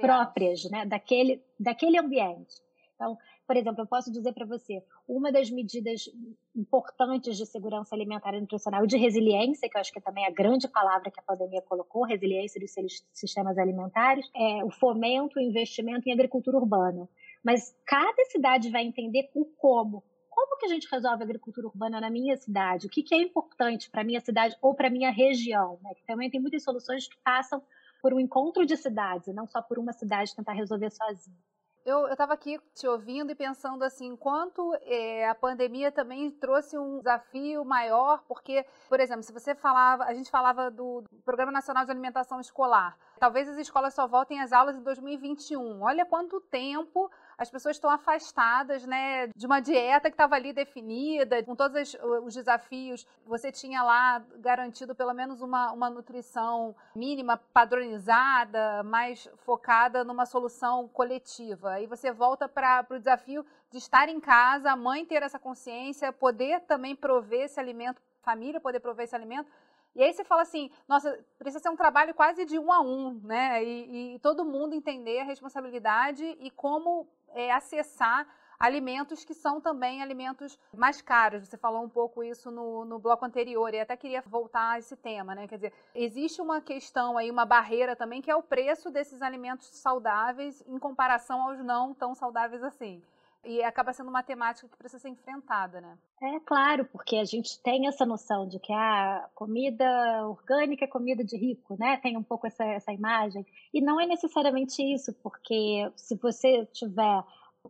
próprias 0.00 0.68
né, 0.70 0.84
daquele, 0.84 1.42
daquele 1.58 1.98
ambiente. 1.98 2.60
Então, 2.94 3.16
por 3.46 3.56
exemplo, 3.56 3.82
eu 3.82 3.86
posso 3.86 4.12
dizer 4.12 4.32
para 4.32 4.46
você, 4.46 4.82
uma 5.08 5.32
das 5.32 5.50
medidas 5.50 6.08
importantes 6.54 7.36
de 7.36 7.44
segurança 7.46 7.94
alimentar 7.94 8.34
e 8.34 8.40
nutricional 8.40 8.84
e 8.84 8.86
de 8.86 8.96
resiliência, 8.96 9.68
que 9.68 9.76
eu 9.76 9.80
acho 9.80 9.92
que 9.92 10.00
também 10.00 10.24
é 10.24 10.28
a 10.28 10.32
grande 10.32 10.68
palavra 10.68 11.10
que 11.10 11.18
a 11.18 11.22
pandemia 11.22 11.60
colocou, 11.62 12.04
resiliência 12.04 12.60
dos 12.60 13.04
sistemas 13.12 13.58
alimentares, 13.58 14.30
é 14.34 14.64
o 14.64 14.70
fomento, 14.70 15.38
o 15.38 15.42
investimento 15.42 16.08
em 16.08 16.12
agricultura 16.12 16.56
urbana. 16.56 17.08
Mas 17.42 17.76
cada 17.84 18.24
cidade 18.26 18.70
vai 18.70 18.84
entender 18.84 19.30
o 19.34 19.44
como, 19.44 20.04
como 20.32 20.56
que 20.56 20.64
a 20.64 20.68
gente 20.68 20.88
resolve 20.90 21.22
a 21.22 21.26
agricultura 21.26 21.66
urbana 21.66 22.00
na 22.00 22.10
minha 22.10 22.36
cidade? 22.36 22.86
O 22.86 22.90
que, 22.90 23.02
que 23.02 23.14
é 23.14 23.18
importante 23.18 23.90
para 23.90 24.00
a 24.00 24.04
minha 24.04 24.20
cidade 24.20 24.56
ou 24.62 24.74
para 24.74 24.88
a 24.88 24.90
minha 24.90 25.10
região? 25.10 25.78
Né? 25.82 25.94
Que 25.94 26.04
também 26.06 26.30
tem 26.30 26.40
muitas 26.40 26.64
soluções 26.64 27.06
que 27.06 27.16
passam 27.22 27.62
por 28.00 28.14
um 28.14 28.18
encontro 28.18 28.64
de 28.64 28.76
cidades, 28.76 29.32
não 29.34 29.46
só 29.46 29.60
por 29.60 29.78
uma 29.78 29.92
cidade 29.92 30.34
tentar 30.34 30.54
resolver 30.54 30.90
sozinha. 30.90 31.36
Eu 31.84 32.06
estava 32.06 32.32
aqui 32.32 32.60
te 32.74 32.86
ouvindo 32.86 33.32
e 33.32 33.34
pensando 33.34 33.82
assim, 33.82 34.14
quanto 34.16 34.72
é, 34.82 35.28
a 35.28 35.34
pandemia 35.34 35.90
também 35.90 36.30
trouxe 36.30 36.78
um 36.78 36.98
desafio 36.98 37.64
maior, 37.64 38.22
porque, 38.28 38.64
por 38.88 39.00
exemplo, 39.00 39.24
se 39.24 39.32
você 39.32 39.52
falava, 39.52 40.04
a 40.04 40.14
gente 40.14 40.30
falava 40.30 40.70
do, 40.70 41.00
do 41.00 41.22
Programa 41.24 41.50
Nacional 41.50 41.84
de 41.84 41.90
Alimentação 41.90 42.40
Escolar, 42.40 42.96
talvez 43.18 43.48
as 43.48 43.58
escolas 43.58 43.94
só 43.94 44.06
voltem 44.06 44.40
às 44.40 44.52
aulas 44.52 44.76
em 44.76 44.82
2021. 44.82 45.82
Olha 45.82 46.06
quanto 46.06 46.40
tempo 46.40 47.10
as 47.36 47.50
pessoas 47.50 47.76
estão 47.76 47.90
afastadas 47.90 48.84
né, 48.86 49.28
de 49.34 49.46
uma 49.46 49.60
dieta 49.60 50.10
que 50.10 50.14
estava 50.14 50.34
ali 50.34 50.52
definida, 50.52 51.42
com 51.42 51.54
todos 51.54 51.96
os 52.24 52.34
desafios. 52.34 53.06
Você 53.26 53.50
tinha 53.50 53.82
lá 53.82 54.22
garantido 54.38 54.94
pelo 54.94 55.12
menos 55.12 55.40
uma, 55.40 55.72
uma 55.72 55.90
nutrição 55.90 56.74
mínima, 56.94 57.36
padronizada, 57.52 58.82
mais 58.82 59.28
focada 59.38 60.04
numa 60.04 60.26
solução 60.26 60.88
coletiva. 60.88 61.72
Aí 61.72 61.86
você 61.86 62.12
volta 62.12 62.48
para 62.48 62.86
o 62.90 62.98
desafio 62.98 63.44
de 63.70 63.78
estar 63.78 64.08
em 64.08 64.20
casa, 64.20 64.70
a 64.70 64.76
mãe 64.76 65.04
ter 65.04 65.22
essa 65.22 65.38
consciência, 65.38 66.12
poder 66.12 66.60
também 66.62 66.94
prover 66.94 67.46
esse 67.46 67.58
alimento, 67.58 68.00
família 68.22 68.60
poder 68.60 68.80
prover 68.80 69.04
esse 69.04 69.16
alimento. 69.16 69.50
E 69.94 70.02
aí 70.02 70.12
você 70.12 70.24
fala 70.24 70.42
assim, 70.42 70.70
nossa, 70.88 71.18
precisa 71.38 71.62
ser 71.62 71.68
um 71.68 71.76
trabalho 71.76 72.14
quase 72.14 72.46
de 72.46 72.58
um 72.58 72.72
a 72.72 72.80
um, 72.80 73.20
né? 73.24 73.62
E, 73.62 74.14
e 74.14 74.18
todo 74.20 74.44
mundo 74.44 74.74
entender 74.74 75.20
a 75.20 75.24
responsabilidade 75.24 76.24
e 76.40 76.50
como 76.50 77.06
é, 77.34 77.52
acessar 77.52 78.26
alimentos 78.62 79.24
que 79.24 79.34
são 79.34 79.60
também 79.60 80.00
alimentos 80.00 80.56
mais 80.72 81.02
caros. 81.02 81.48
Você 81.48 81.56
falou 81.56 81.82
um 81.82 81.88
pouco 81.88 82.22
isso 82.22 82.48
no, 82.48 82.84
no 82.84 82.98
bloco 82.98 83.24
anterior 83.24 83.74
e 83.74 83.80
até 83.80 83.96
queria 83.96 84.22
voltar 84.24 84.74
a 84.74 84.78
esse 84.78 84.96
tema, 84.96 85.34
né? 85.34 85.48
Quer 85.48 85.56
dizer, 85.56 85.72
existe 85.92 86.40
uma 86.40 86.60
questão 86.60 87.18
aí, 87.18 87.28
uma 87.28 87.44
barreira 87.44 87.96
também, 87.96 88.22
que 88.22 88.30
é 88.30 88.36
o 88.36 88.42
preço 88.42 88.88
desses 88.88 89.20
alimentos 89.20 89.66
saudáveis 89.66 90.62
em 90.68 90.78
comparação 90.78 91.42
aos 91.42 91.58
não 91.58 91.92
tão 91.92 92.14
saudáveis 92.14 92.62
assim. 92.62 93.02
E 93.44 93.62
acaba 93.62 93.92
sendo 93.92 94.08
uma 94.08 94.22
temática 94.22 94.68
que 94.68 94.76
precisa 94.76 95.00
ser 95.00 95.08
enfrentada, 95.08 95.80
né? 95.80 95.98
É 96.22 96.38
claro, 96.40 96.84
porque 96.84 97.16
a 97.16 97.24
gente 97.24 97.60
tem 97.60 97.88
essa 97.88 98.06
noção 98.06 98.46
de 98.46 98.60
que 98.60 98.72
a 98.72 99.28
comida 99.34 99.84
orgânica 100.28 100.84
é 100.84 100.88
comida 100.88 101.24
de 101.24 101.36
rico, 101.36 101.76
né? 101.76 101.96
Tem 101.96 102.16
um 102.16 102.22
pouco 102.22 102.46
essa, 102.46 102.64
essa 102.64 102.92
imagem. 102.92 103.44
E 103.74 103.80
não 103.80 104.00
é 104.00 104.06
necessariamente 104.06 104.80
isso, 104.80 105.12
porque 105.22 105.90
se 105.96 106.16
você 106.16 106.64
tiver 106.66 107.24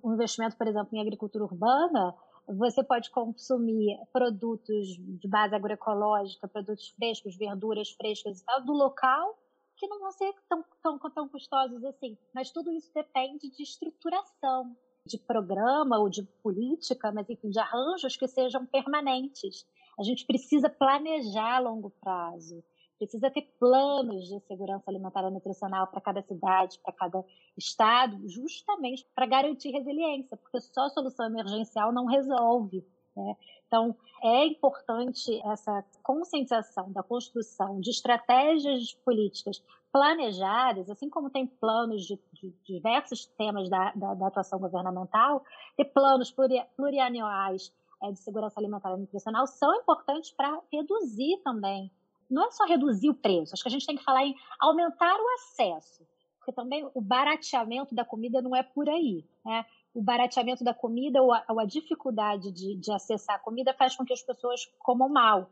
um 0.04 0.12
investimento, 0.12 0.56
por 0.58 0.66
exemplo, 0.66 0.90
em 0.92 1.00
agricultura 1.00 1.44
urbana, 1.44 2.14
você 2.46 2.84
pode 2.84 3.10
consumir 3.10 3.98
produtos 4.12 4.88
de 4.98 5.28
base 5.28 5.54
agroecológica, 5.54 6.48
produtos 6.48 6.90
frescos, 6.90 7.36
verduras 7.36 7.90
frescas 7.92 8.40
e 8.40 8.44
tal, 8.44 8.62
do 8.62 8.72
local, 8.72 9.38
que 9.76 9.86
não 9.86 10.00
vão 10.00 10.12
ser 10.12 10.34
tão, 10.48 10.64
tão, 10.82 10.98
tão 10.98 11.28
custosos 11.28 11.82
assim. 11.84 12.18
Mas 12.34 12.50
tudo 12.50 12.70
isso 12.72 12.92
depende 12.92 13.50
de 13.50 13.62
estruturação 13.62 14.76
de 15.06 15.18
programa 15.18 15.98
ou 15.98 16.08
de 16.08 16.22
política, 16.42 17.10
mas 17.12 17.28
enfim, 17.28 17.50
de 17.50 17.58
arranjos 17.58 18.16
que 18.16 18.28
sejam 18.28 18.64
permanentes. 18.66 19.66
A 19.98 20.02
gente 20.02 20.24
precisa 20.26 20.70
planejar 20.70 21.56
a 21.56 21.60
longo 21.60 21.90
prazo, 22.00 22.62
precisa 22.98 23.30
ter 23.30 23.42
planos 23.58 24.28
de 24.28 24.40
segurança 24.46 24.84
alimentar 24.88 25.26
e 25.28 25.30
nutricional 25.30 25.88
para 25.88 26.00
cada 26.00 26.22
cidade, 26.22 26.78
para 26.78 26.92
cada 26.92 27.24
estado, 27.56 28.16
justamente 28.28 29.06
para 29.14 29.26
garantir 29.26 29.70
resiliência, 29.70 30.36
porque 30.36 30.60
só 30.60 30.88
solução 30.88 31.26
emergencial 31.26 31.92
não 31.92 32.06
resolve. 32.06 32.86
Né? 33.16 33.36
Então, 33.66 33.96
é 34.22 34.46
importante 34.46 35.40
essa 35.44 35.84
conscientização 36.02 36.92
da 36.92 37.02
construção 37.02 37.80
de 37.80 37.90
estratégias 37.90 38.94
políticas 39.04 39.62
planejadas, 39.92 40.88
assim 40.88 41.10
como 41.10 41.30
tem 41.30 41.46
planos 41.46 42.04
de, 42.06 42.18
de 42.32 42.50
diversos 42.64 43.26
temas 43.26 43.68
da, 43.68 43.92
da, 43.92 44.14
da, 44.14 44.26
atuação 44.28 44.58
governamental, 44.58 45.44
ter 45.76 45.84
planos 45.84 46.30
pluri, 46.30 46.64
plurianuais 46.76 47.72
é, 48.02 48.10
de 48.10 48.18
segurança 48.18 48.58
alimentar 48.58 48.94
e 48.94 49.00
nutricional 49.00 49.46
são 49.46 49.74
importantes 49.76 50.30
para 50.30 50.58
reduzir 50.72 51.40
também 51.44 51.92
não 52.32 52.46
é 52.46 52.50
só 52.50 52.64
reduzir 52.64 53.10
o 53.10 53.14
preço, 53.14 53.52
acho 53.52 53.62
que 53.62 53.68
a 53.68 53.72
gente 53.72 53.86
tem 53.86 53.96
que 53.96 54.02
falar 54.02 54.24
em 54.24 54.34
aumentar 54.58 55.14
o 55.14 55.28
acesso, 55.34 56.06
porque 56.38 56.52
também 56.52 56.88
o 56.94 57.00
barateamento 57.00 57.94
da 57.94 58.04
comida 58.04 58.40
não 58.40 58.56
é 58.56 58.62
por 58.62 58.88
aí, 58.88 59.24
né? 59.44 59.66
O 59.94 60.02
barateamento 60.02 60.64
da 60.64 60.72
comida 60.72 61.22
ou 61.22 61.32
a, 61.32 61.44
ou 61.50 61.60
a 61.60 61.66
dificuldade 61.66 62.50
de, 62.50 62.74
de 62.76 62.90
acessar 62.90 63.36
a 63.36 63.38
comida 63.38 63.74
faz 63.74 63.94
com 63.94 64.04
que 64.04 64.14
as 64.14 64.22
pessoas 64.22 64.64
comam 64.78 65.10
mal, 65.10 65.50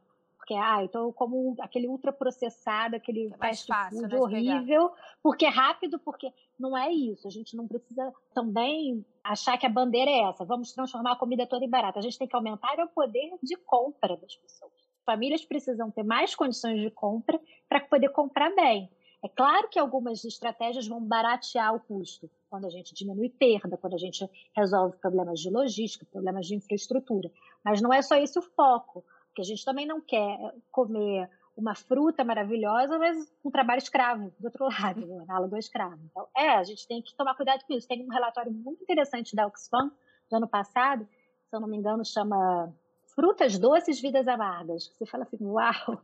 porque 0.51 0.55
ah, 0.55 0.83
então 0.83 1.13
como 1.13 1.55
aquele 1.61 1.87
ultraprocessado, 1.87 2.97
aquele 2.97 3.29
é 3.33 3.37
fast 3.37 3.67
fácil, 3.69 4.01
food 4.01 4.15
né, 4.15 4.19
horrível, 4.19 4.91
porque 5.23 5.47
é 5.47 5.49
rápido, 5.49 5.97
porque 6.01 6.33
não 6.59 6.77
é 6.77 6.91
isso. 6.93 7.29
A 7.29 7.31
gente 7.31 7.57
não 7.57 7.69
precisa 7.69 8.13
também 8.35 9.05
achar 9.23 9.57
que 9.57 9.65
a 9.65 9.69
bandeira 9.69 10.11
é 10.11 10.29
essa. 10.29 10.45
Vamos 10.45 10.73
transformar 10.73 11.13
a 11.13 11.17
comida 11.17 11.47
toda 11.47 11.65
em 11.65 11.71
barata. 11.71 12.01
A 12.01 12.03
gente 12.03 12.19
tem 12.19 12.27
que 12.27 12.35
aumentar 12.35 12.81
o 12.81 12.89
poder 12.89 13.31
de 13.41 13.57
compra 13.59 14.17
das 14.17 14.35
pessoas. 14.35 14.73
Famílias 15.07 15.45
precisam 15.45 15.89
ter 15.89 16.03
mais 16.03 16.35
condições 16.35 16.81
de 16.81 16.91
compra 16.91 17.41
para 17.69 17.81
poder 17.81 18.09
comprar 18.09 18.53
bem. 18.53 18.91
É 19.23 19.29
claro 19.29 19.69
que 19.69 19.79
algumas 19.79 20.25
estratégias 20.25 20.89
vão 20.89 21.01
baratear 21.01 21.75
o 21.75 21.81
custo, 21.81 22.29
quando 22.49 22.65
a 22.65 22.71
gente 22.71 22.95
diminui 22.95 23.29
perda, 23.29 23.77
quando 23.77 23.95
a 23.95 23.99
gente 23.99 24.29
resolve 24.57 24.97
problemas 24.97 25.39
de 25.39 25.51
logística, 25.51 26.07
problemas 26.11 26.47
de 26.47 26.55
infraestrutura. 26.55 27.31
Mas 27.63 27.83
não 27.83 27.93
é 27.93 28.01
só 28.01 28.17
esse 28.17 28.39
o 28.39 28.43
foco. 28.43 29.05
Porque 29.31 29.43
a 29.43 29.45
gente 29.45 29.65
também 29.65 29.87
não 29.87 30.01
quer 30.01 30.39
comer 30.71 31.31
uma 31.57 31.75
fruta 31.75 32.25
maravilhosa, 32.25 32.99
mas 32.99 33.17
um 33.45 33.51
trabalho 33.51 33.79
escravo 33.79 34.33
do 34.39 34.45
outro 34.47 34.67
lado, 34.71 35.07
né? 35.07 35.25
análogo 35.29 35.55
ao 35.55 35.59
escravo. 35.59 36.01
Então, 36.11 36.27
é, 36.37 36.51
a 36.51 36.65
gente 36.65 36.87
tem 36.87 37.03
que 37.03 37.15
tomar 37.15 37.35
cuidado 37.35 37.65
com 37.65 37.75
isso. 37.75 37.87
Tem 37.87 38.05
um 38.05 38.13
relatório 38.13 38.53
muito 38.53 38.83
interessante 38.83 39.37
da 39.37 39.47
Oxfam, 39.47 39.91
do 40.31 40.37
ano 40.37 40.49
passado, 40.49 41.07
se 41.49 41.57
eu 41.57 41.61
não 41.61 41.69
me 41.69 41.77
engano, 41.77 42.05
chama 42.05 42.73
Frutas 43.15 43.59
Doces, 43.59 44.01
Vidas 44.01 44.29
Amargas. 44.29 44.89
Você 44.89 45.05
fala 45.05 45.25
assim, 45.25 45.39
uau! 45.41 46.01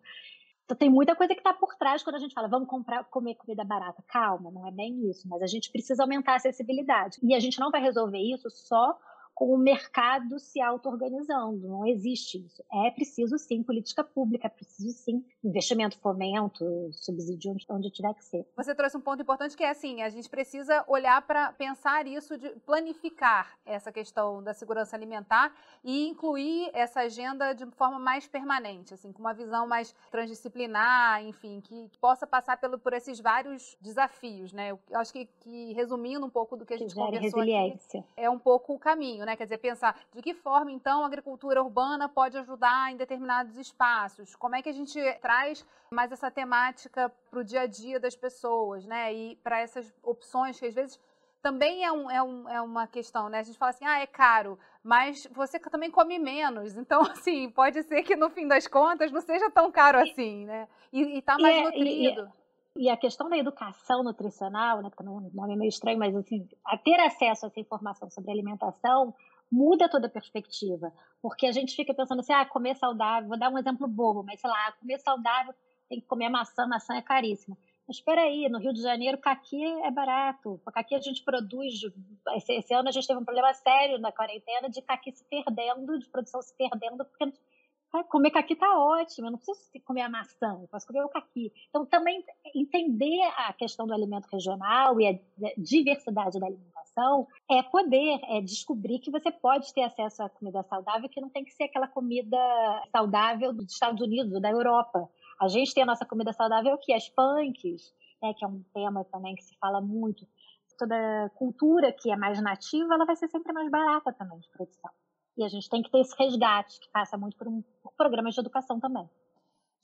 Então, 0.65 0.77
tem 0.77 0.91
muita 0.91 1.15
coisa 1.15 1.33
que 1.33 1.41
está 1.41 1.55
por 1.55 1.77
trás 1.77 2.03
quando 2.03 2.17
a 2.17 2.19
gente 2.19 2.35
fala, 2.35 2.49
vamos 2.49 2.69
comprar, 2.69 3.05
comer 3.05 3.37
comida 3.37 3.65
barata. 3.65 4.03
Calma, 4.09 4.51
não 4.51 4.67
é 4.67 4.73
bem 4.73 5.09
isso, 5.09 5.29
mas 5.29 5.41
a 5.41 5.47
gente 5.47 5.71
precisa 5.71 6.03
aumentar 6.03 6.33
a 6.33 6.37
acessibilidade. 6.37 7.19
E 7.23 7.35
a 7.37 7.39
gente 7.39 7.61
não 7.61 7.71
vai 7.71 7.81
resolver 7.81 8.19
isso 8.19 8.51
só 8.51 8.99
com 9.37 9.53
o 9.53 9.59
mercado 9.59 10.41
se 10.41 10.63
auto-organizando. 10.63 11.69
Não 11.69 11.87
existe 11.87 12.39
isso. 12.39 12.65
É 12.73 12.91
preciso 12.91 13.37
sim 13.37 13.63
política 13.63 14.03
pública, 14.03 14.47
é 14.47 14.51
preciso 14.51 14.97
sim 14.97 15.23
investimento, 15.45 15.99
fomento, 15.99 16.65
subsídio 16.93 17.55
onde 17.69 17.91
tiver 17.91 18.15
que 18.15 18.25
ser. 18.25 18.47
Você 18.57 18.75
trouxe 18.75 18.97
um 18.97 19.01
ponto 19.01 19.23
importante 19.23 19.55
que 19.55 19.63
é 19.63 19.71
assim, 19.71 20.01
a 20.01 20.09
gente 20.09 20.27
precisa 20.31 20.83
olhar 20.89 21.21
para 21.27 21.53
pensar 21.53 22.07
isso, 22.07 22.39
de 22.39 22.49
planificar 22.61 23.59
essa 23.67 23.93
questão 23.93 24.43
da 24.43 24.55
segurança 24.55 24.97
alimentar 24.97 25.55
e 25.85 26.09
incluir 26.09 26.71
essa 26.73 27.01
agenda 27.01 27.53
de 27.53 27.67
forma 27.73 27.99
mais 27.99 28.27
permanente, 28.27 28.95
assim, 28.95 29.13
com 29.13 29.21
uma 29.21 29.35
visão 29.35 29.69
mais 29.69 29.95
transdisciplinar, 30.11 31.23
enfim, 31.23 31.61
que, 31.61 31.91
que 31.91 31.99
possa 31.99 32.27
passar 32.27 32.59
pelo, 32.59 32.79
por 32.79 32.95
esses 32.95 33.21
vários 33.21 33.77
desafios, 33.83 34.55
né? 34.55 34.71
Eu 34.71 34.81
acho 34.95 35.13
que, 35.13 35.27
que 35.41 35.75
resumindo 35.75 36.25
um 36.25 36.31
pouco 36.31 36.57
do 36.57 36.65
que 36.65 36.73
a 36.73 36.79
gente 36.79 36.95
que 36.95 37.01
conversou 37.01 37.43
aqui, 37.43 38.03
é 38.17 38.31
um 38.31 38.39
pouco 38.39 38.73
o 38.73 38.79
caminho, 38.79 39.26
né? 39.27 39.37
Quer 39.37 39.45
dizer, 39.45 39.59
pensar 39.59 39.99
de 40.15 40.23
que 40.23 40.33
forma, 40.33 40.71
então, 40.71 41.03
a 41.03 41.07
agricultura 41.07 41.63
urbana 41.63 42.09
pode 42.09 42.39
ajudar 42.39 42.91
em 42.91 42.97
determinados 42.97 43.57
espaços, 43.59 44.35
como 44.35 44.57
é 44.57 44.63
que 44.63 44.69
a 44.69 44.73
gente 44.73 44.99
traz 45.21 45.67
mais 45.91 46.11
essa 46.11 46.31
temática 46.31 47.13
para 47.31 47.41
o 47.41 47.45
dia 47.45 47.63
a 47.63 47.67
dia 47.67 48.01
das 48.01 48.17
pessoas, 48.17 48.87
né? 48.87 49.13
E 49.13 49.37
para 49.37 49.61
essas 49.61 49.93
opções 50.03 50.59
que 50.59 50.67
às 50.67 50.75
vezes 50.75 50.99
também 51.43 51.85
é, 51.85 51.93
um, 51.93 52.11
é, 52.11 52.23
um, 52.23 52.49
é 52.49 52.61
uma 52.61 52.87
questão, 52.89 53.29
né? 53.29 53.39
A 53.39 53.43
gente 53.43 53.57
fala 53.57 53.71
assim, 53.71 53.85
ah, 53.85 54.01
é 54.01 54.07
caro, 54.07 54.59
mas 54.83 55.29
você 55.31 55.61
também 55.61 55.91
come 55.91 56.19
menos. 56.19 56.77
Então, 56.87 57.03
assim, 57.03 57.51
pode 57.51 57.83
ser 57.85 58.03
que 58.03 58.17
no 58.17 58.31
fim 58.31 58.49
das 58.49 58.67
contas 58.67 59.13
não 59.13 59.21
seja 59.21 59.51
tão 59.51 59.71
caro 59.71 59.99
assim, 59.99 60.45
né? 60.45 60.69
E, 60.93 61.19
está 61.19 61.37
mais 61.39 61.57
e 61.57 61.59
é, 61.59 61.63
nutrido. 61.65 62.23
E, 62.23 62.25
e, 62.25 62.46
a 62.91 62.97
questão 62.97 63.29
da 63.29 63.39
educação 63.39 64.03
nutricional, 64.03 64.83
né, 64.83 64.91
que 64.91 64.97
também 64.97 65.15
é 65.15 65.17
um 65.17 65.31
nome 65.33 65.57
meio 65.57 65.69
estranho, 65.69 65.99
mas 65.99 66.15
assim, 66.15 66.47
a 66.65 66.77
ter 66.77 67.01
acesso 67.01 67.47
a 67.47 67.49
essa 67.49 67.61
informação 67.61 68.11
sobre 68.11 68.31
alimentação 68.31 69.15
muda 69.51 69.89
toda 69.89 70.07
a 70.07 70.11
perspectiva. 70.11 70.93
Porque 71.23 71.47
a 71.47 71.53
gente 71.53 71.75
fica 71.75 71.95
pensando 71.95 72.21
assim, 72.21 72.33
ah, 72.33 72.45
comer 72.45 72.77
saudável, 72.77 73.29
vou 73.29 73.39
dar 73.39 73.51
um 73.51 73.59
exemplo 73.59 73.87
bobo, 73.87 74.23
mas 74.23 74.41
sei 74.41 74.51
lá, 74.51 74.73
comer 74.73 74.99
saudável 74.99 75.55
tem 75.89 76.01
que 76.01 76.07
comer 76.07 76.29
maçã, 76.29 76.67
maçã 76.67 76.95
é 76.97 77.03
caríssima. 77.03 77.57
Mas 77.87 77.99
espera 77.99 78.23
aí, 78.23 78.49
no 78.49 78.59
Rio 78.59 78.73
de 78.73 78.83
Janeiro, 78.83 79.17
caqui 79.19 79.63
é 79.63 79.91
barato. 79.93 80.61
Caqui 80.75 80.95
a 80.95 81.01
gente 81.01 81.23
produz. 81.23 81.75
Esse, 82.49 82.75
ano 82.75 82.89
a 82.89 82.93
gente 82.93 83.07
teve 83.07 83.21
um 83.21 83.25
problema 83.25 83.53
sério 83.55 83.99
na 83.99 84.11
quarentena 84.11 84.69
de 84.69 84.83
caqui 84.83 85.13
se 85.13 85.25
perdendo, 85.25 85.97
de 85.97 86.09
produção 86.09 86.43
se 86.43 86.53
perdendo, 86.57 87.05
porque 87.05 87.33
comer 88.05 88.31
caqui 88.31 88.55
tá 88.55 88.79
ótimo, 88.79 89.27
eu 89.27 89.33
não 89.33 89.39
preciso 89.39 89.61
comer 89.85 90.03
a 90.03 90.09
maçã, 90.09 90.59
eu 90.61 90.69
posso 90.69 90.87
comer 90.87 91.03
o 91.03 91.09
caqui. 91.09 91.53
Então, 91.69 91.85
também 91.87 92.25
entender 92.55 93.21
a 93.37 93.53
questão 93.53 93.87
do 93.87 93.93
alimento 93.93 94.27
regional 94.33 95.01
e 95.01 95.09
a 95.09 95.19
diversidade 95.57 96.39
da 96.39 96.47
alimentação 96.47 97.27
é 97.51 97.63
poder, 97.63 98.21
é 98.25 98.41
descobrir 98.41 98.99
que 98.99 99.11
você 99.11 99.31
pode 99.31 99.73
ter 99.73 99.83
acesso 99.83 100.23
à 100.23 100.29
comida 100.29 100.63
saudável, 100.63 101.09
que 101.09 101.21
não 101.21 101.29
tem 101.29 101.45
que 101.45 101.53
ser 101.53 101.65
aquela 101.65 101.89
comida 101.89 102.39
saudável 102.91 103.53
dos 103.53 103.73
Estados 103.73 104.01
Unidos 104.01 104.33
ou 104.33 104.41
da 104.41 104.51
Europa. 104.51 105.09
A 105.41 105.49
gente 105.49 105.75
tem 105.75 105.83
a 105.83 105.87
nossa 105.87 106.07
comida 106.07 106.33
saudável 106.33 106.77
que 106.79 106.93
as 106.93 107.09
punks, 107.09 107.93
né, 108.23 108.33
que 108.35 108.45
é 108.45 108.49
um 108.49 108.63
tema 108.73 109.05
também 109.05 109.35
que 109.35 109.45
se 109.45 109.57
fala 109.59 109.81
muito. 109.81 110.27
Toda 110.79 111.31
cultura 111.35 111.91
que 111.91 112.11
é 112.11 112.17
mais 112.17 112.41
nativa, 112.43 112.95
ela 112.95 113.07
vai 113.07 113.17
ser 113.17 113.29
sempre 113.29 113.53
mais 113.53 113.71
barata 113.71 114.13
também 114.13 114.39
de 114.39 114.49
produção. 114.51 114.91
E 115.37 115.45
a 115.45 115.49
gente 115.49 115.69
tem 115.69 115.83
que 115.83 115.91
ter 115.91 116.01
esse 116.01 116.17
resgate, 116.17 116.81
que 116.81 116.89
passa 116.91 117.17
muito 117.17 117.37
por, 117.37 117.47
um, 117.47 117.63
por 117.83 117.93
programas 117.93 118.35
de 118.35 118.41
educação 118.41 118.81
também. 118.81 119.09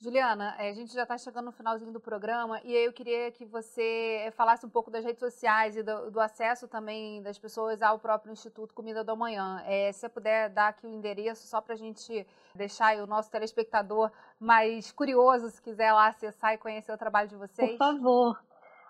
Juliana, 0.03 0.53
eh, 0.59 0.69
a 0.69 0.73
gente 0.73 0.93
já 0.93 1.03
está 1.03 1.17
chegando 1.17 1.45
no 1.45 1.51
finalzinho 1.53 1.93
do 1.93 1.99
programa 1.99 2.59
e 2.65 2.75
aí 2.75 2.83
eu 2.83 2.91
queria 2.91 3.31
que 3.31 3.45
você 3.45 4.33
falasse 4.35 4.65
um 4.65 4.69
pouco 4.69 4.91
das 4.91 5.05
redes 5.05 5.21
sociais 5.21 5.77
e 5.77 5.83
do, 5.83 6.11
do 6.11 6.19
acesso 6.19 6.67
também 6.67 7.21
das 7.21 7.39
pessoas 7.39 7.81
ao 7.81 7.97
próprio 7.97 8.33
Instituto 8.33 8.73
Comida 8.73 9.01
do 9.01 9.13
Amanhã. 9.13 9.63
É, 9.65 9.89
se 9.93 10.01
você 10.01 10.09
puder 10.09 10.49
dar 10.49 10.69
aqui 10.69 10.85
o 10.85 10.89
endereço 10.89 11.47
só 11.47 11.61
para 11.61 11.75
a 11.75 11.77
gente 11.77 12.27
deixar 12.53 12.97
o 12.97 13.07
nosso 13.07 13.31
telespectador 13.31 14.11
mais 14.37 14.91
curioso, 14.91 15.49
se 15.49 15.61
quiser 15.61 15.93
lá 15.93 16.07
acessar 16.07 16.53
e 16.53 16.57
conhecer 16.57 16.91
o 16.91 16.97
trabalho 16.97 17.29
de 17.29 17.37
vocês. 17.37 17.71
Por 17.71 17.77
favor. 17.77 18.37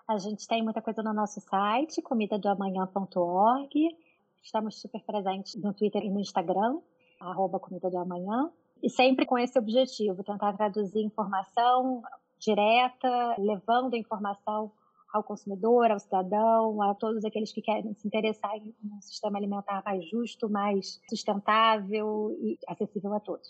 A 0.08 0.18
gente 0.18 0.48
tem 0.48 0.64
muita 0.64 0.82
coisa 0.82 1.00
no 1.00 1.14
nosso 1.14 1.40
site, 1.40 2.02
comidadoamanhã.org. 2.02 3.96
Estamos 4.44 4.78
super 4.78 5.02
presentes 5.02 5.54
no 5.56 5.72
Twitter 5.72 6.04
e 6.04 6.10
no 6.10 6.20
Instagram, 6.20 6.78
arroba 7.18 7.58
Comida 7.58 7.88
do 7.88 7.98
Amanhã. 7.98 8.50
E 8.82 8.90
sempre 8.90 9.24
com 9.24 9.38
esse 9.38 9.58
objetivo, 9.58 10.22
tentar 10.22 10.52
traduzir 10.52 11.00
informação 11.02 12.02
direta, 12.38 13.34
levando 13.38 13.94
a 13.94 13.98
informação 13.98 14.70
ao 15.10 15.22
consumidor, 15.22 15.90
ao 15.90 15.98
cidadão, 15.98 16.82
a 16.82 16.94
todos 16.94 17.24
aqueles 17.24 17.52
que 17.52 17.62
querem 17.62 17.94
se 17.94 18.06
interessar 18.06 18.54
em 18.56 18.74
um 18.84 19.00
sistema 19.00 19.38
alimentar 19.38 19.82
mais 19.82 20.06
justo, 20.10 20.50
mais 20.50 21.00
sustentável 21.08 22.36
e 22.38 22.58
acessível 22.68 23.14
a 23.14 23.20
todos. 23.20 23.48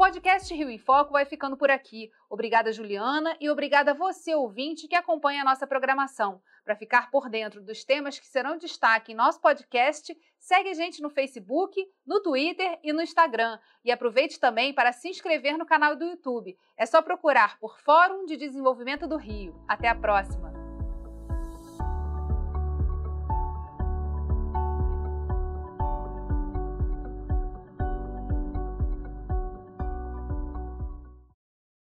Podcast 0.00 0.54
Rio 0.54 0.70
em 0.70 0.78
Foco 0.78 1.12
vai 1.12 1.26
ficando 1.26 1.58
por 1.58 1.70
aqui. 1.70 2.10
Obrigada, 2.30 2.72
Juliana, 2.72 3.36
e 3.38 3.50
obrigada 3.50 3.90
a 3.90 3.94
você, 3.94 4.34
ouvinte, 4.34 4.88
que 4.88 4.94
acompanha 4.94 5.42
a 5.42 5.44
nossa 5.44 5.66
programação. 5.66 6.40
Para 6.64 6.74
ficar 6.74 7.10
por 7.10 7.28
dentro 7.28 7.60
dos 7.60 7.84
temas 7.84 8.18
que 8.18 8.26
serão 8.26 8.56
destaque 8.56 9.12
em 9.12 9.14
nosso 9.14 9.42
podcast, 9.42 10.16
segue 10.38 10.70
a 10.70 10.74
gente 10.74 11.02
no 11.02 11.10
Facebook, 11.10 11.86
no 12.06 12.22
Twitter 12.22 12.80
e 12.82 12.94
no 12.94 13.02
Instagram. 13.02 13.58
E 13.84 13.92
aproveite 13.92 14.40
também 14.40 14.72
para 14.72 14.90
se 14.90 15.06
inscrever 15.06 15.58
no 15.58 15.66
canal 15.66 15.94
do 15.94 16.06
YouTube. 16.06 16.56
É 16.78 16.86
só 16.86 17.02
procurar 17.02 17.58
por 17.58 17.78
Fórum 17.80 18.24
de 18.24 18.38
Desenvolvimento 18.38 19.06
do 19.06 19.18
Rio. 19.18 19.54
Até 19.68 19.86
a 19.86 19.94
próxima! 19.94 20.59